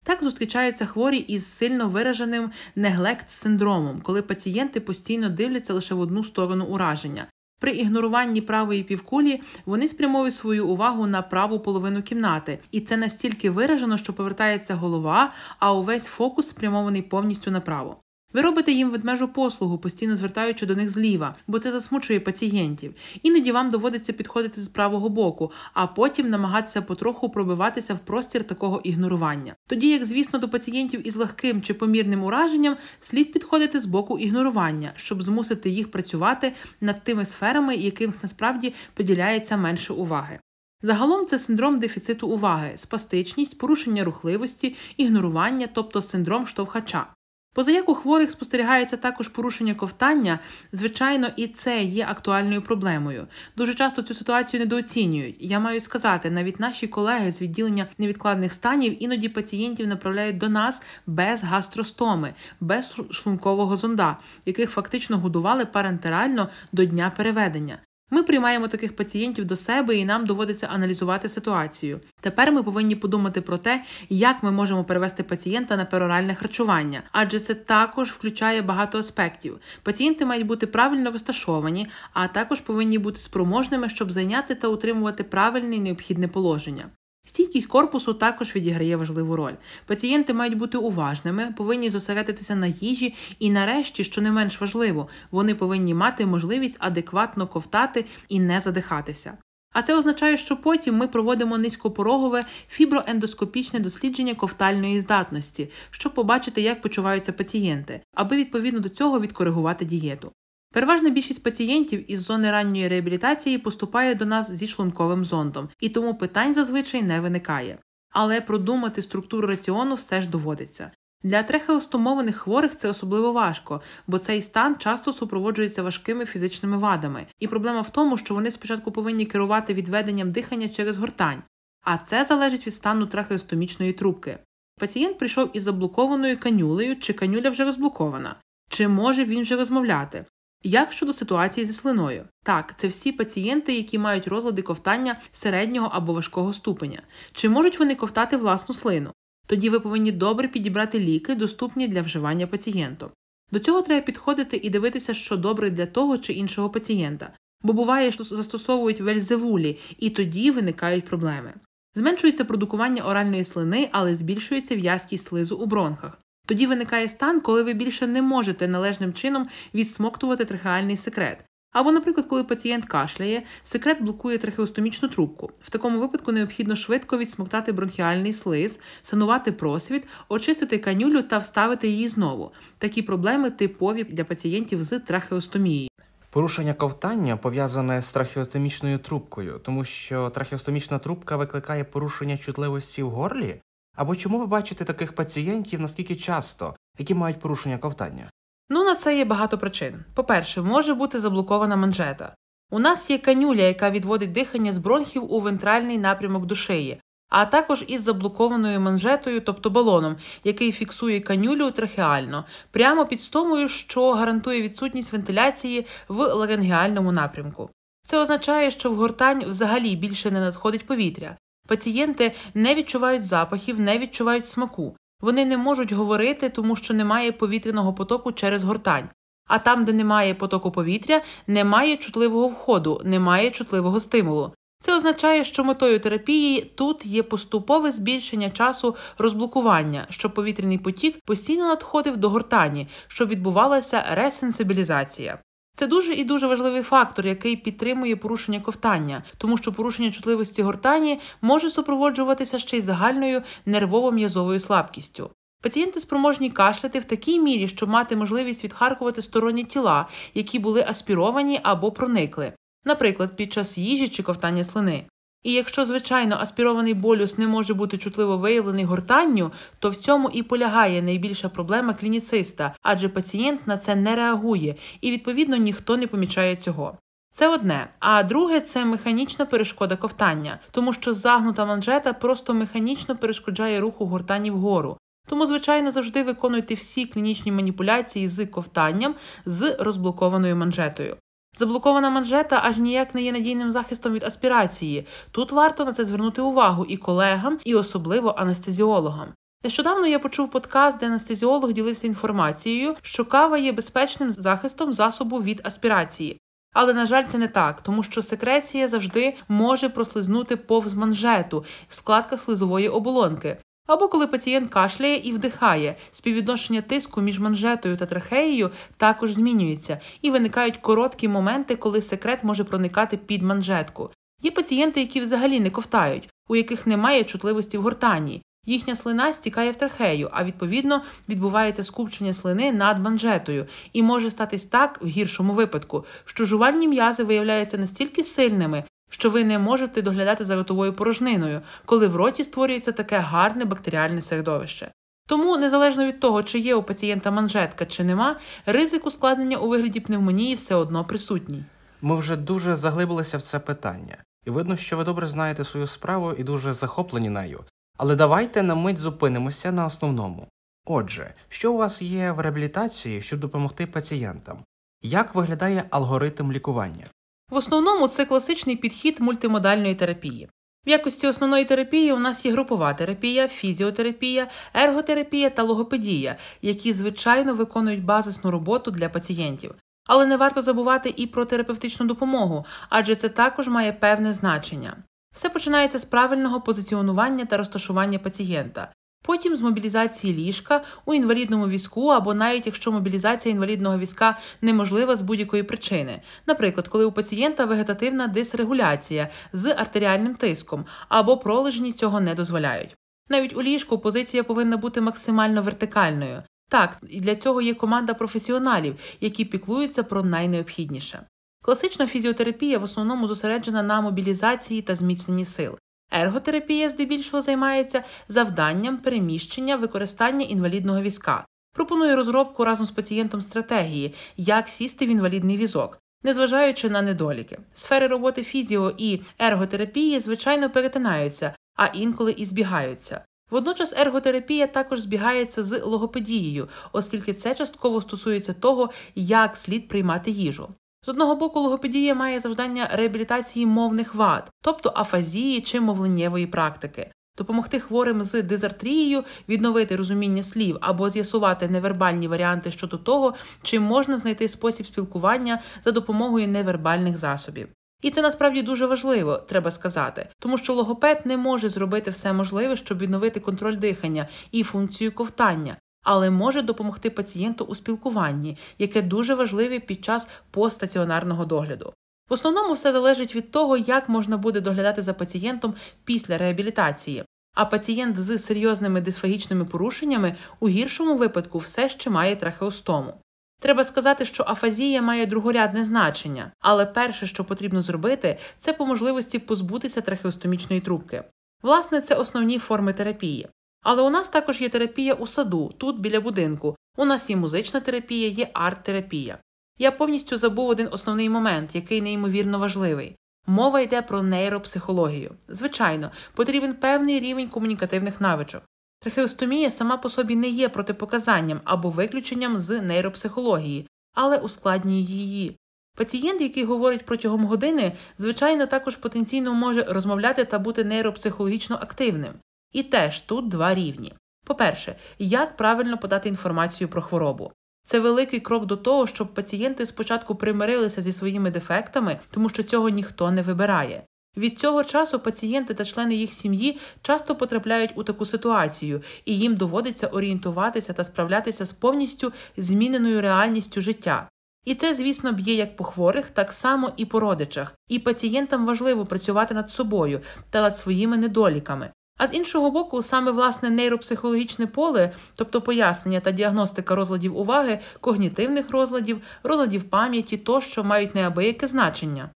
Так 0.04 0.24
зустрічаються 0.24 0.86
хворі 0.86 1.18
із 1.18 1.46
сильно 1.46 1.90
вираженим 1.90 2.52
неглект-синдромом, 2.76 4.02
коли 4.02 4.22
пацієнти 4.22 4.80
постійно 4.80 5.30
дивляться 5.30 5.74
лише 5.74 5.96
в 5.96 6.00
одну 6.00 6.24
сторону 6.24 6.66
ураження. 6.66 7.28
При 7.60 7.72
ігноруванні 7.72 8.42
правої 8.42 8.84
півкулі 8.84 9.42
вони 9.66 9.88
спрямовують 9.88 10.36
свою 10.36 10.68
увагу 10.68 11.08
на 11.08 11.22
праву 11.22 11.60
половину 11.60 12.02
кімнати, 12.02 12.60
і 12.72 12.82
це 12.82 12.98
настільки 12.98 13.50
виражено, 13.50 13.98
що 13.98 14.14
повертається 14.14 14.76
голова, 14.76 15.34
а 15.60 15.74
увесь 15.74 16.06
фокус 16.06 16.48
спрямований 16.48 17.02
повністю 17.02 17.52
направо. 17.52 18.03
Ви 18.34 18.42
робите 18.42 18.72
їм 18.72 18.90
ведмежу 18.90 19.28
послугу, 19.28 19.78
постійно 19.78 20.16
звертаючи 20.16 20.66
до 20.66 20.76
них 20.76 20.90
зліва, 20.90 21.36
бо 21.48 21.60
це 21.60 21.72
засмучує 21.72 22.20
пацієнтів. 22.20 22.96
Іноді 23.24 23.52
вам 23.52 23.70
доводиться 23.70 24.14
підходити 24.14 24.62
з 24.62 24.68
правого 24.68 25.10
боку, 25.10 25.52
а 25.74 25.88
потім 25.88 26.30
намагатися 26.30 26.82
потроху 26.82 27.30
пробиватися 27.30 27.94
в 27.94 28.00
простір 28.00 28.44
такого 28.44 28.82
ігнорування. 28.84 29.56
Тоді, 29.68 29.90
як 29.90 30.06
звісно, 30.06 30.40
до 30.40 30.50
пацієнтів 30.50 31.08
із 31.08 31.16
легким 31.16 31.62
чи 31.62 31.74
помірним 31.74 32.24
ураженням 32.24 32.78
слід 33.00 33.34
підходити 33.34 33.80
з 33.80 33.86
боку 33.86 34.20
ігнорування, 34.20 34.92
щоб 34.96 35.24
змусити 35.24 35.70
їх 35.70 35.92
працювати 35.92 36.54
над 36.82 37.04
тими 37.04 37.26
сферами, 37.26 37.76
яким 37.76 38.14
насправді 38.22 38.74
поділяється 38.94 39.58
менше 39.58 39.94
уваги. 39.94 40.40
Загалом 40.82 41.26
це 41.26 41.40
синдром 41.40 41.80
дефіциту 41.80 42.28
уваги, 42.28 42.72
спастичність, 42.76 43.58
порушення 43.58 44.04
рухливості, 44.04 44.76
ігнорування, 44.98 45.68
тобто 45.74 46.02
синдром 46.02 46.48
штовхача. 46.48 47.06
Позаяк 47.54 47.90
у 47.90 47.96
хворих 47.96 48.32
спостерігається 48.32 48.98
також 48.98 49.28
порушення 49.28 49.74
ковтання, 49.74 50.40
звичайно, 50.72 51.28
і 51.36 51.48
це 51.48 51.84
є 51.84 52.06
актуальною 52.10 52.62
проблемою. 52.62 53.28
Дуже 53.58 53.76
часто 53.76 54.02
цю 54.02 54.14
ситуацію 54.14 54.60
недооцінюють. 54.60 55.36
Я 55.40 55.60
маю 55.60 55.82
сказати, 55.82 56.32
навіть 56.32 56.60
наші 56.60 56.88
колеги 56.88 57.32
з 57.32 57.42
відділення 57.42 57.86
невідкладних 57.98 58.54
станів 58.54 59.04
іноді 59.04 59.30
пацієнтів 59.30 59.88
направляють 59.88 60.38
до 60.38 60.50
нас 60.50 60.82
без 61.08 61.44
гастростоми, 61.44 62.34
без 62.62 63.02
шлункового 63.10 63.78
зонда, 63.78 64.18
яких 64.46 64.70
фактично 64.70 65.18
годували 65.18 65.66
парентерально 65.66 66.50
до 66.72 66.86
дня 66.86 67.12
переведення. 67.18 67.78
Ми 68.14 68.24
приймаємо 68.24 68.68
таких 68.68 68.96
пацієнтів 68.96 69.46
до 69.46 69.56
себе 69.56 69.96
і 69.96 70.06
нам 70.06 70.26
доводиться 70.26 70.68
аналізувати 70.68 71.30
ситуацію. 71.30 72.00
Тепер 72.22 72.52
ми 72.52 72.64
повинні 72.64 72.96
подумати 72.96 73.42
про 73.42 73.58
те, 73.58 73.84
як 74.10 74.44
ми 74.44 74.52
можемо 74.52 74.84
перевести 74.84 75.24
пацієнта 75.24 75.78
на 75.78 75.86
пероральне 75.86 76.36
харчування, 76.36 77.04
адже 77.12 77.40
це 77.40 77.54
також 77.54 78.12
включає 78.12 78.62
багато 78.62 78.98
аспектів. 78.98 79.60
Пацієнти 79.84 80.26
мають 80.26 80.48
бути 80.48 80.68
правильно 80.68 81.12
розташовані, 81.12 81.88
а 82.14 82.28
також 82.28 82.62
повинні 82.62 82.98
бути 82.98 83.20
спроможними, 83.20 83.90
щоб 83.90 84.12
зайняти 84.12 84.56
та 84.56 84.68
утримувати 84.68 85.24
правильне 85.24 85.76
і 85.76 85.80
необхідне 85.80 86.28
положення. 86.28 86.86
Стійкість 87.26 87.68
корпусу 87.68 88.14
також 88.14 88.56
відіграє 88.56 88.96
важливу 88.96 89.36
роль. 89.36 89.54
Пацієнти 89.86 90.34
мають 90.34 90.58
бути 90.58 90.78
уважними, 90.78 91.54
повинні 91.58 91.90
зосередитися 91.90 92.56
на 92.56 92.68
їжі, 92.68 93.16
і, 93.40 93.52
нарешті, 93.52 94.04
що 94.04 94.22
не 94.22 94.32
менш 94.32 94.62
важливо, 94.62 95.08
вони 95.32 95.56
повинні 95.56 95.94
мати 95.94 96.26
можливість 96.26 96.78
адекватно 96.80 97.48
ковтати 97.48 98.06
і 98.30 98.40
не 98.40 98.60
задихатися. 98.60 99.38
А 99.74 99.82
це 99.82 99.98
означає, 99.98 100.38
що 100.38 100.58
потім 100.58 100.98
ми 100.98 101.08
проводимо 101.08 101.58
низькопорогове 101.58 102.44
фіброендоскопічне 102.70 103.80
дослідження 103.80 104.36
ковтальної 104.36 105.00
здатності, 105.00 105.70
щоб 105.92 106.14
побачити, 106.14 106.62
як 106.62 106.82
почуваються 106.82 107.34
пацієнти, 107.34 108.02
аби 108.16 108.38
відповідно 108.38 108.80
до 108.80 108.90
цього 108.90 109.20
відкоригувати 109.20 109.86
дієту. 109.86 110.32
Переважна 110.74 111.10
більшість 111.10 111.44
пацієнтів 111.44 112.12
із 112.12 112.22
зони 112.22 112.52
ранньої 112.52 112.88
реабілітації 112.88 113.58
поступає 113.58 114.16
до 114.16 114.26
нас 114.26 114.52
зі 114.52 114.68
шлунковим 114.68 115.26
зондом, 115.26 115.70
і 115.80 115.90
тому 115.90 116.16
питань 116.16 116.54
зазвичай 116.54 117.04
не 117.04 117.22
виникає. 117.22 117.78
Але 118.10 118.42
продумати 118.42 119.02
структуру 119.02 119.48
раціону 119.48 119.96
все 119.96 120.22
ж 120.22 120.30
доводиться. 120.30 120.92
Для 121.24 121.44
трехеостомованих 121.44 122.36
хворих 122.36 122.78
це 122.78 122.90
особливо 122.90 123.32
важко, 123.32 123.82
бо 124.08 124.20
цей 124.20 124.42
стан 124.42 124.76
часто 124.76 125.14
супроводжується 125.14 125.84
важкими 125.84 126.26
фізичними 126.26 126.78
вадами, 126.78 127.26
і 127.40 127.48
проблема 127.48 127.82
в 127.82 127.90
тому, 127.90 128.18
що 128.18 128.34
вони 128.34 128.52
спочатку 128.52 128.92
повинні 128.92 129.26
керувати 129.26 129.74
відведенням 129.74 130.32
дихання 130.32 130.70
через 130.70 130.98
гортань, 130.98 131.44
а 131.82 131.98
це 131.98 132.26
залежить 132.26 132.68
від 132.68 132.76
стану 132.76 133.06
трахеостомічної 133.06 133.94
трубки. 133.94 134.38
Пацієнт 134.80 135.18
прийшов 135.18 135.50
із 135.54 135.64
заблокованою 135.64 136.40
канюлею, 136.40 136.96
чи 137.00 137.14
канюля 137.14 137.50
вже 137.50 137.66
розблокована, 137.66 138.36
чи 138.70 138.88
може 138.88 139.26
він 139.26 139.42
вже 139.42 139.56
розмовляти. 139.56 140.26
Як 140.64 140.92
щодо 140.92 141.14
ситуації 141.14 141.66
зі 141.66 141.74
слиною? 141.74 142.26
Так, 142.44 142.74
це 142.78 142.88
всі 142.88 143.12
пацієнти, 143.12 143.76
які 143.76 143.98
мають 143.98 144.28
розлади 144.28 144.62
ковтання 144.62 145.20
середнього 145.32 145.90
або 145.92 146.14
важкого 146.14 146.54
ступеня. 146.54 147.02
Чи 147.34 147.50
можуть 147.50 147.80
вони 147.80 147.96
ковтати 147.96 148.38
власну 148.38 148.76
слину? 148.76 149.12
Тоді 149.48 149.70
ви 149.70 149.80
повинні 149.80 150.12
добре 150.12 150.48
підібрати 150.48 151.00
ліки, 151.00 151.36
доступні 151.36 151.88
для 151.88 152.02
вживання 152.02 152.48
пацієнту. 152.48 153.12
До 153.52 153.60
цього 153.60 153.82
треба 153.82 154.06
підходити 154.06 154.58
і 154.58 154.70
дивитися, 154.70 155.14
що 155.14 155.38
добре 155.38 155.70
для 155.70 155.86
того 155.86 156.18
чи 156.18 156.34
іншого 156.34 156.70
пацієнта, 156.70 157.34
бо 157.62 157.74
буває, 157.74 158.12
що 158.12 158.24
застосовують 158.24 159.02
вельзевулі, 159.02 159.80
і 160.00 160.10
тоді 160.10 160.52
виникають 160.52 161.06
проблеми. 161.06 161.54
Зменшується 161.96 162.46
продукування 162.46 163.04
оральної 163.04 163.44
слини, 163.44 163.90
але 163.92 164.16
збільшується 164.16 164.76
в'язкість 164.76 165.28
слизу 165.28 165.58
у 165.58 165.66
бронхах. 165.66 166.18
Тоді 166.48 166.68
виникає 166.68 167.10
стан, 167.10 167.42
коли 167.42 167.64
ви 167.64 167.74
більше 167.74 168.08
не 168.08 168.22
можете 168.22 168.68
належним 168.68 169.14
чином 169.14 169.48
відсмоктувати 169.74 170.46
трахеальний 170.46 170.98
секрет. 170.98 171.46
Або, 171.72 171.92
наприклад, 171.92 172.28
коли 172.28 172.44
пацієнт 172.44 172.86
кашляє, 172.86 173.44
секрет 173.64 174.02
блокує 174.02 174.38
трахеостомічну 174.38 175.10
трубку. 175.10 175.52
В 175.62 175.70
такому 175.70 176.00
випадку 176.00 176.32
необхідно 176.32 176.76
швидко 176.76 177.18
відсмоктати 177.18 177.72
бронхіальний 177.72 178.34
слиз, 178.34 178.80
санувати 179.02 179.52
просвіт, 179.52 180.08
очистити 180.30 180.78
канюлю 180.78 181.22
та 181.22 181.38
вставити 181.38 181.88
її 181.88 182.08
знову. 182.08 182.52
Такі 182.78 183.02
проблеми 183.02 183.52
типові 183.52 184.04
для 184.04 184.24
пацієнтів 184.24 184.84
з 184.84 185.00
трахеостомією. 185.00 185.90
Порушення 186.30 186.74
ковтання 186.74 187.38
пов'язане 187.38 188.02
з 188.02 188.12
трахеостомічною 188.12 188.98
трубкою, 188.98 189.60
тому 189.64 189.86
що 189.86 190.30
трахеостомічна 190.30 191.00
трубка 191.00 191.38
викликає 191.38 191.84
порушення 191.84 192.38
чутливості 192.38 193.04
в 193.04 193.10
горлі. 193.10 193.62
Або 193.98 194.16
чому 194.16 194.40
ви 194.40 194.46
бачите 194.46 194.86
таких 194.86 195.16
пацієнтів 195.16 195.82
наскільки 195.82 196.16
часто, 196.16 196.76
які 197.00 197.14
мають 197.14 197.40
порушення 197.40 197.78
ковтання? 197.78 198.30
Ну, 198.70 198.84
на 198.84 198.96
це 198.96 199.18
є 199.18 199.26
багато 199.26 199.58
причин. 199.58 200.06
По-перше, 200.14 200.62
може 200.62 200.94
бути 200.94 201.20
заблокована 201.20 201.76
манжета. 201.76 202.36
У 202.72 202.80
нас 202.80 203.10
є 203.10 203.18
канюля, 203.18 203.62
яка 203.62 203.90
відводить 203.90 204.32
дихання 204.32 204.72
з 204.72 204.78
бронхів 204.78 205.34
у 205.34 205.40
вентральний 205.42 205.98
напрямок 205.98 206.46
до 206.46 206.56
шиї, 206.56 207.02
а 207.30 207.46
також 207.46 207.84
із 207.88 208.02
заблокованою 208.02 208.80
манжетою, 208.80 209.42
тобто 209.42 209.70
балоном, 209.70 210.16
який 210.44 210.72
фіксує 210.72 211.20
канюлю 211.20 211.72
трахеально, 211.72 212.46
прямо 212.72 213.06
під 213.06 213.22
стомою, 213.22 213.68
що 213.68 214.12
гарантує 214.14 214.62
відсутність 214.62 215.12
вентиляції 215.12 215.86
в 216.08 216.18
ларингеальному 216.18 217.12
напрямку. 217.12 217.70
Це 218.06 218.20
означає, 218.20 218.72
що 218.72 218.92
в 218.92 218.96
гортань 218.96 219.44
взагалі 219.48 219.96
більше 219.96 220.32
не 220.32 220.40
надходить 220.40 220.88
повітря. 220.88 221.38
Пацієнти 221.68 222.32
не 222.54 222.76
відчувають 222.76 223.24
запахів, 223.24 223.80
не 223.80 223.98
відчувають 224.00 224.46
смаку. 224.46 224.96
Вони 225.22 225.46
не 225.46 225.58
можуть 225.58 225.92
говорити, 225.92 226.50
тому 226.50 226.76
що 226.76 226.94
немає 226.94 227.32
повітряного 227.32 227.94
потоку 227.94 228.32
через 228.32 228.64
гортань. 228.64 229.10
А 229.48 229.60
там, 229.60 229.86
де 229.86 229.94
немає 229.94 230.34
потоку 230.34 230.72
повітря, 230.72 231.22
немає 231.48 231.98
чутливого 231.98 232.48
входу, 232.48 233.02
немає 233.06 233.52
чутливого 233.52 234.00
стимулу. 234.00 234.54
Це 234.82 234.96
означає, 234.96 235.44
що 235.44 235.64
метою 235.64 236.00
терапії 236.00 236.72
тут 236.76 237.06
є 237.06 237.24
поступове 237.24 237.92
збільшення 237.92 238.50
часу 238.50 238.96
розблокування, 239.18 240.06
щоб 240.10 240.34
повітряний 240.34 240.78
потік 240.78 241.20
постійно 241.26 241.68
надходив 241.68 242.18
до 242.18 242.30
гортані, 242.30 242.88
щоб 243.08 243.30
відбувалася 243.30 244.04
ресенсибілізація. 244.12 245.40
Це 245.76 245.88
дуже 245.88 246.14
і 246.14 246.24
дуже 246.24 246.48
важливий 246.48 246.84
фактор, 246.84 247.26
який 247.26 247.56
підтримує 247.56 248.16
порушення 248.16 248.60
ковтання, 248.60 249.24
тому 249.38 249.58
що 249.58 249.74
порушення 249.74 250.12
чутливості 250.12 250.62
гортані 250.62 251.20
може 251.42 251.70
супроводжуватися 251.70 252.60
ще 252.60 252.78
й 252.78 252.82
загальною 252.82 253.42
нервово-м'язовою 253.66 254.60
слабкістю. 254.60 255.30
Пацієнти 255.62 256.00
спроможні 256.00 256.50
кашляти 256.50 257.00
в 257.00 257.06
такій 257.06 257.40
мірі, 257.40 257.68
щоб 257.68 257.90
мати 257.90 258.16
можливість 258.16 258.64
відхаркувати 258.64 259.22
сторонні 259.22 259.64
тіла, 259.64 260.08
які 260.34 260.60
були 260.60 260.86
аспіровані 260.88 261.60
або 261.64 261.92
проникли, 261.92 262.54
наприклад, 262.86 263.36
під 263.36 263.54
час 263.54 263.78
їжі 263.78 264.08
чи 264.08 264.24
ковтання 264.24 264.64
слини. 264.64 265.06
І 265.44 265.54
якщо, 265.54 265.86
звичайно, 265.86 266.38
аспірований 266.40 266.94
болюс 266.94 267.38
не 267.38 267.48
може 267.48 267.74
бути 267.74 267.98
чутливо 267.98 268.38
виявлений 268.38 268.86
гортанню, 268.86 269.52
то 269.80 269.90
в 269.90 269.96
цьому 269.96 270.30
і 270.30 270.44
полягає 270.44 271.02
найбільша 271.02 271.50
проблема 271.50 271.94
клініциста, 271.94 272.76
адже 272.82 273.10
пацієнт 273.10 273.68
на 273.68 273.78
це 273.78 273.96
не 273.96 274.16
реагує, 274.16 274.76
і 275.02 275.12
відповідно 275.12 275.56
ніхто 275.56 275.98
не 275.98 276.08
помічає 276.08 276.56
цього. 276.56 276.98
Це 277.36 277.48
одне, 277.48 277.88
а 278.00 278.24
друге 278.24 278.62
це 278.62 278.86
механічна 278.86 279.46
перешкода 279.46 279.96
ковтання, 279.96 280.60
тому 280.72 280.94
що 280.94 281.14
загнута 281.14 281.66
манжета 281.66 282.14
просто 282.14 282.54
механічно 282.54 283.16
перешкоджає 283.16 283.80
руху 283.80 284.06
гортані 284.06 284.52
вгору. 284.52 284.98
Тому, 285.28 285.46
звичайно, 285.46 285.92
завжди 285.92 286.24
виконуйте 286.24 286.74
всі 286.74 287.06
клінічні 287.06 287.52
маніпуляції 287.52 288.28
з 288.28 288.46
ковтанням 288.46 289.16
з 289.46 289.76
розблокованою 289.80 290.56
манжетою. 290.56 291.18
Заблокована 291.56 292.10
манжета 292.10 292.62
аж 292.64 292.78
ніяк 292.78 293.16
не 293.16 293.22
є 293.22 293.32
надійним 293.32 293.72
захистом 293.72 294.14
від 294.14 294.24
аспірації. 294.24 295.08
Тут 295.32 295.52
варто 295.52 295.86
на 295.86 295.94
це 295.94 296.06
звернути 296.06 296.42
увагу 296.42 296.86
і 296.86 296.98
колегам, 296.98 297.60
і 297.64 297.76
особливо 297.76 298.36
анестезіологам. 298.38 299.28
Нещодавно 299.64 300.08
я 300.08 300.20
почув 300.20 300.52
подкаст, 300.52 300.98
де 300.98 301.06
анестезіолог 301.06 301.74
ділився 301.74 302.08
інформацією, 302.08 302.96
що 303.02 303.26
кава 303.26 303.58
є 303.58 303.72
безпечним 303.72 304.32
захистом 304.32 304.94
засобу 304.94 305.42
від 305.42 305.62
аспірації. 305.64 306.40
Але, 306.74 306.94
на 306.94 307.06
жаль, 307.06 307.24
це 307.32 307.38
не 307.38 307.48
так, 307.48 307.82
тому 307.82 308.04
що 308.04 308.22
секреція 308.22 308.88
завжди 308.88 309.36
може 309.48 309.90
прослизнути 309.90 310.56
повз 310.58 310.94
манжету 310.94 311.66
в 311.90 311.96
складках 311.96 312.40
слизової 312.40 312.90
оболонки. 312.90 313.58
Або 313.88 314.08
коли 314.08 314.28
пацієнт 314.28 314.70
кашляє 314.70 315.18
і 315.18 315.32
вдихає, 315.32 315.96
співвідношення 316.12 316.82
тиску 316.82 317.22
між 317.22 317.40
манжетою 317.40 317.98
та 317.98 318.06
трахеєю 318.06 318.72
також 318.98 319.34
змінюється, 319.34 320.00
і 320.22 320.32
виникають 320.32 320.78
короткі 320.78 321.28
моменти, 321.28 321.76
коли 321.76 322.02
секрет 322.02 322.44
може 322.44 322.64
проникати 322.64 323.18
під 323.18 323.42
манжетку. 323.42 324.10
Є 324.42 324.52
пацієнти, 324.52 325.00
які 325.00 325.22
взагалі 325.22 325.60
не 325.60 325.70
ковтають, 325.70 326.30
у 326.50 326.56
яких 326.56 326.88
немає 326.88 327.24
чутливості 327.24 327.78
в 327.78 327.82
гортані. 327.82 328.42
Їхня 328.66 328.96
слина 328.96 329.34
стікає 329.34 329.72
в 329.72 329.76
трахею, 329.76 330.30
а 330.32 330.44
відповідно 330.44 331.02
відбувається 331.30 331.84
скупчення 331.84 332.34
слини 332.34 332.72
над 332.72 333.00
манжетою, 333.00 333.68
і 333.94 334.04
може 334.04 334.32
статись 334.32 334.66
так 334.66 335.00
в 335.02 335.08
гіршому 335.08 335.54
випадку, 335.54 336.06
що 336.26 336.46
жувальні 336.46 336.88
м'язи 336.88 337.24
виявляються 337.24 337.78
настільки 337.78 338.24
сильними, 338.24 338.84
що 339.14 339.30
ви 339.30 339.44
не 339.44 339.60
можете 339.60 340.02
доглядати 340.02 340.44
за 340.44 340.56
ротовою 340.56 340.94
порожниною, 340.94 341.62
коли 341.86 342.08
в 342.08 342.16
роті 342.16 342.44
створюється 342.44 342.92
таке 342.92 343.18
гарне 343.18 343.66
бактеріальне 343.66 344.22
середовище. 344.22 344.92
Тому, 345.28 345.58
незалежно 345.58 346.06
від 346.06 346.20
того, 346.20 346.44
чи 346.44 346.60
є 346.60 346.76
у 346.76 346.84
пацієнта 346.84 347.32
манжетка 347.32 347.86
чи 347.86 348.04
нема, 348.04 348.40
ризик 348.66 349.06
ускладнення 349.06 349.58
у 349.58 349.70
вигляді 349.70 350.00
пневмонії 350.00 350.56
все 350.56 350.76
одно 350.76 351.06
присутній. 351.06 351.64
Ми 352.02 352.16
вже 352.16 352.36
дуже 352.36 352.76
заглибилися 352.76 353.38
в 353.38 353.42
це 353.42 353.60
питання, 353.60 354.18
і 354.46 354.50
видно, 354.50 354.76
що 354.76 354.98
ви 354.98 355.04
добре 355.04 355.28
знаєте 355.28 355.64
свою 355.64 355.88
справу 355.88 356.34
і 356.38 356.44
дуже 356.44 356.74
захоплені 356.74 357.30
нею. 357.30 357.64
Але 357.98 358.16
давайте 358.16 358.64
на 358.64 358.76
мить 358.76 358.98
зупинимося 358.98 359.72
на 359.72 359.86
основному. 359.86 360.48
Отже, 360.86 361.34
що 361.50 361.74
у 361.74 361.78
вас 361.78 362.02
є 362.02 362.32
в 362.32 362.40
реабілітації, 362.40 363.22
щоб 363.22 363.40
допомогти 363.40 363.88
пацієнтам? 363.88 364.64
Як 365.02 365.36
виглядає 365.36 365.84
алгоритм 365.90 366.52
лікування? 366.52 367.08
В 367.50 367.56
основному 367.56 368.08
це 368.08 368.26
класичний 368.26 368.76
підхід 368.76 369.20
мультимодальної 369.20 369.96
терапії. 369.96 370.50
В 370.86 370.90
якості 370.90 371.28
основної 371.28 371.66
терапії 371.66 372.14
у 372.14 372.20
нас 372.20 372.46
є 372.46 372.52
групова 372.52 372.94
терапія, 372.94 373.48
фізіотерапія, 373.48 374.48
ерготерапія 374.74 375.50
та 375.50 375.64
логопедія, 375.64 376.36
які 376.62 376.94
звичайно 376.94 377.56
виконують 377.56 378.04
базисну 378.04 378.52
роботу 378.52 378.92
для 378.92 379.10
пацієнтів. 379.10 379.76
Але 380.08 380.26
не 380.26 380.38
варто 380.38 380.62
забувати 380.62 381.14
і 381.18 381.28
про 381.28 381.46
терапевтичну 381.46 382.06
допомогу, 382.06 382.66
адже 382.90 383.16
це 383.16 383.30
також 383.30 383.68
має 383.68 383.94
певне 383.94 384.34
значення. 384.34 384.98
Все 385.36 385.50
починається 385.50 386.00
з 386.00 386.06
правильного 386.06 386.62
позиціонування 386.62 387.46
та 387.46 387.58
розташування 387.58 388.20
пацієнта, 388.20 388.92
потім 389.24 389.56
з 389.56 389.62
мобілізації 389.62 390.34
ліжка 390.34 390.82
у 391.06 391.14
інвалідному 391.14 391.68
візку, 391.68 392.08
або 392.08 392.34
навіть 392.34 392.66
якщо 392.66 392.92
мобілізація 392.92 393.56
інвалідного 393.56 393.98
візка 393.98 394.40
неможлива 394.62 395.16
з 395.16 395.22
будь-якої 395.22 395.64
причини, 395.64 396.22
наприклад, 396.48 396.88
коли 396.88 397.06
у 397.06 397.12
пацієнта 397.12 397.66
вегетативна 397.66 398.28
дисрегуляція 398.28 399.30
з 399.54 399.74
артеріальним 399.74 400.36
тиском 400.36 400.86
або 401.10 401.38
пролежні 401.38 401.94
цього 401.94 402.20
не 402.20 402.36
дозволяють. 402.36 402.96
Навіть 403.30 403.58
у 403.58 403.62
ліжку 403.62 404.00
позиція 404.00 404.44
повинна 404.44 404.78
бути 404.78 405.02
максимально 405.02 405.62
вертикальною. 405.62 406.44
Так, 406.70 406.98
і 407.10 407.22
для 407.22 407.36
цього 407.36 407.62
є 407.62 407.74
команда 407.74 408.14
професіоналів, 408.14 408.96
які 409.22 409.46
піклуються 409.46 410.04
про 410.04 410.24
найнеобхідніше. 410.24 411.26
Класична 411.66 412.08
фізіотерапія 412.08 412.80
в 412.80 412.84
основному 412.84 413.28
зосереджена 413.28 413.84
на 413.84 414.02
мобілізації 414.02 414.82
та 414.82 414.96
зміцненні 414.96 415.46
сил. 415.46 415.78
Ерготерапія 416.14 416.90
здебільшого 416.90 417.42
займається 417.42 418.04
завданням 418.28 418.98
переміщення 418.98 419.76
використання 419.76 420.46
інвалідного 420.46 421.02
візка. 421.02 421.46
Пропонує 421.76 422.16
розробку 422.16 422.66
разом 422.66 422.86
з 422.86 422.92
пацієнтом 422.92 423.42
стратегії, 423.42 424.14
як 424.38 424.68
сісти 424.68 425.06
в 425.06 425.10
інвалідний 425.10 425.58
візок, 425.58 426.00
незважаючи 426.24 426.90
на 426.90 427.02
недоліки. 427.02 427.60
Сфери 427.74 428.08
роботи 428.08 428.44
фізіо 428.44 428.94
і 428.98 429.22
ерготерапії, 429.40 430.20
звичайно, 430.20 430.70
перетинаються, 430.70 431.56
а 431.76 431.86
інколи 431.86 432.32
і 432.32 432.46
збігаються. 432.46 433.26
Водночас 433.52 433.94
ерготерапія 433.98 434.68
також 434.68 435.00
збігається 435.00 435.64
з 435.64 435.80
логопедією, 435.80 436.70
оскільки 436.92 437.34
це 437.34 437.56
частково 437.56 438.02
стосується 438.02 438.54
того, 438.54 438.90
як 439.16 439.58
слід 439.58 439.88
приймати 439.88 440.32
їжу. 440.32 440.70
З 441.06 441.10
одного 441.10 441.36
боку, 441.36 441.60
логопедія 441.60 442.16
має 442.16 442.40
завдання 442.40 442.90
реабілітації 442.94 443.66
мовних 443.66 444.16
вад, 444.16 444.52
тобто 444.62 444.94
афазії 444.96 445.62
чи 445.62 445.80
мовленнєвої 445.80 446.48
практики, 446.48 447.12
допомогти 447.38 447.80
хворим 447.80 448.24
з 448.24 448.44
дизартрією 448.44 449.24
відновити 449.50 449.96
розуміння 449.96 450.44
слів 450.44 450.78
або 450.82 451.10
з'ясувати 451.10 451.68
невербальні 451.68 452.28
варіанти 452.28 452.72
щодо 452.72 452.98
того, 452.98 453.34
чи 453.64 453.80
можна 453.80 454.18
знайти 454.18 454.48
спосіб 454.48 454.86
спілкування 454.86 455.62
за 455.84 455.92
допомогою 455.92 456.48
невербальних 456.48 457.18
засобів. 457.18 457.68
І 458.02 458.12
це 458.12 458.22
насправді 458.22 458.62
дуже 458.62 458.86
важливо, 458.86 459.38
треба 459.38 459.72
сказати, 459.72 460.28
тому 460.40 460.58
що 460.58 460.74
логопед 460.74 461.22
не 461.26 461.38
може 461.38 461.70
зробити 461.70 462.12
все 462.12 462.34
можливе, 462.34 462.78
щоб 462.78 462.98
відновити 462.98 463.40
контроль 463.40 463.78
дихання 463.78 464.28
і 464.52 464.64
функцію 464.64 465.12
ковтання, 465.12 465.76
але 466.04 466.30
може 466.30 466.62
допомогти 466.62 467.10
пацієнту 467.10 467.66
у 467.66 467.76
спілкуванні, 467.76 468.58
яке 468.80 469.02
дуже 469.02 469.36
важливе 469.36 469.80
під 469.80 470.06
час 470.06 470.28
постаціонарного 470.52 471.46
догляду. 471.46 471.94
В 472.30 472.34
основному 472.34 472.74
все 472.74 472.92
залежить 472.92 473.36
від 473.36 473.52
того, 473.52 473.78
як 473.78 474.10
можна 474.10 474.38
буде 474.38 474.62
доглядати 474.62 475.02
за 475.02 475.14
пацієнтом 475.14 475.74
після 476.04 476.38
реабілітації. 476.38 477.24
А 477.56 477.66
пацієнт 477.66 478.20
з 478.20 478.40
серйозними 478.40 479.02
дисфагічними 479.02 479.66
порушеннями 479.66 480.36
у 480.60 480.70
гіршому 480.70 481.18
випадку 481.18 481.58
все 481.58 481.90
ще 481.90 482.10
має 482.10 482.36
трахеостому. 482.36 483.14
Треба 483.60 483.84
сказати, 483.84 484.26
що 484.26 484.44
афазія 484.48 485.02
має 485.02 485.26
другорядне 485.26 485.84
значення, 485.84 486.52
але 486.60 486.86
перше, 486.86 487.28
що 487.28 487.44
потрібно 487.44 487.82
зробити, 487.82 488.38
це 488.60 488.74
по 488.74 488.86
можливості 488.86 489.40
позбутися 489.40 490.02
трахеостомічної 490.02 490.82
трубки. 490.82 491.24
Власне, 491.62 492.02
це 492.02 492.16
основні 492.16 492.60
форми 492.60 492.94
терапії. 492.94 493.48
Але 493.84 494.02
у 494.02 494.10
нас 494.10 494.30
також 494.30 494.62
є 494.62 494.70
терапія 494.70 495.14
у 495.14 495.28
саду, 495.28 495.74
тут 495.78 496.00
біля 496.00 496.22
будинку. 496.22 496.76
У 496.98 497.06
нас 497.06 497.30
є 497.30 497.36
музична 497.36 497.80
терапія, 497.80 498.28
є 498.28 498.50
арт-терапія. 498.54 499.38
Я 499.80 499.92
повністю 499.92 500.38
забув 500.38 500.70
один 500.70 500.88
основний 500.92 501.30
момент, 501.30 501.76
який 501.76 502.02
неймовірно 502.02 502.60
важливий. 502.60 503.16
Мова 503.48 503.80
йде 503.80 504.02
про 504.02 504.24
нейропсихологію. 504.24 505.32
Звичайно, 505.48 506.12
потрібен 506.34 506.74
певний 506.74 507.20
рівень 507.20 507.48
комунікативних 507.48 508.22
навичок. 508.22 508.64
Трахеостомія 509.02 509.72
сама 509.72 509.98
по 509.98 510.10
собі 510.10 510.36
не 510.36 510.50
є 510.50 510.70
протипоказанням 510.70 511.62
або 511.64 511.90
виключенням 511.90 512.60
з 512.60 512.82
нейропсихології, 512.82 513.88
але 514.14 514.38
ускладнює 514.38 515.02
її. 515.02 515.58
Пацієнт, 515.98 516.42
який 516.42 516.64
говорить 516.64 517.06
протягом 517.06 517.46
години, 517.46 517.92
звичайно, 518.18 518.68
також 518.68 518.96
потенційно 518.96 519.54
може 519.54 519.84
розмовляти 519.84 520.46
та 520.46 520.60
бути 520.60 520.84
нейропсихологічно 520.84 521.76
активним. 521.76 522.34
І 522.74 522.84
теж 522.84 523.20
тут 523.20 523.48
два 523.48 523.74
рівні. 523.74 524.14
По-перше, 524.46 524.96
як 525.20 525.58
правильно 525.58 525.98
подати 525.98 526.30
інформацію 526.30 526.88
про 526.88 527.02
хворобу. 527.02 527.52
Це 527.86 528.00
великий 528.00 528.40
крок 528.40 528.66
до 528.66 528.78
того, 528.78 529.08
щоб 529.08 529.34
пацієнти 529.34 529.86
спочатку 529.86 530.36
примирилися 530.36 531.02
зі 531.02 531.14
своїми 531.14 531.52
дефектами, 531.52 532.20
тому 532.32 532.50
що 532.50 532.64
цього 532.64 532.90
ніхто 532.90 533.32
не 533.32 533.42
вибирає. 533.42 534.04
Від 534.38 534.60
цього 534.60 534.84
часу 534.84 535.20
пацієнти 535.20 535.74
та 535.74 535.86
члени 535.86 536.16
їх 536.16 536.34
сім'ї 536.34 536.80
часто 537.02 537.36
потрапляють 537.36 537.92
у 537.96 538.04
таку 538.04 538.26
ситуацію, 538.26 539.02
і 539.26 539.38
їм 539.38 539.56
доводиться 539.56 540.08
орієнтуватися 540.08 540.94
та 540.94 541.04
справлятися 541.04 541.66
з 541.66 541.74
повністю 541.74 542.32
зміненою 542.58 543.22
реальністю 543.22 543.82
життя. 543.82 544.30
І 544.66 544.76
це, 544.76 544.94
звісно, 544.94 545.32
б'є 545.32 545.54
як 545.54 545.76
по 545.76 545.84
хворих, 545.84 546.30
так 546.30 546.54
само 546.54 546.92
і 546.98 547.06
по 547.06 547.20
родичах. 547.20 547.76
І 547.88 548.00
пацієнтам 548.00 548.66
важливо 548.66 549.06
працювати 549.06 549.54
над 549.54 549.70
собою 549.70 550.22
та 550.50 550.62
над 550.62 550.78
своїми 550.78 551.18
недоліками, 551.18 551.92
а 552.18 552.28
з 552.28 552.34
іншого 552.34 552.72
боку, 552.72 553.04
саме 553.04 553.32
власне 553.32 553.70
нейропсихологічне 553.70 554.68
поле, 554.68 555.12
тобто 555.36 555.62
пояснення 555.62 556.20
та 556.20 556.32
діагностика 556.32 556.96
розладів 556.96 557.38
уваги, 557.38 557.80
когнітивних 558.02 558.72
розладів, 558.72 559.22
розладів 559.44 559.84
пам'яті 559.84 560.38
тощо 560.38 560.84
мають 560.84 561.16
неабияке 561.16 561.68
значення. 561.68 562.30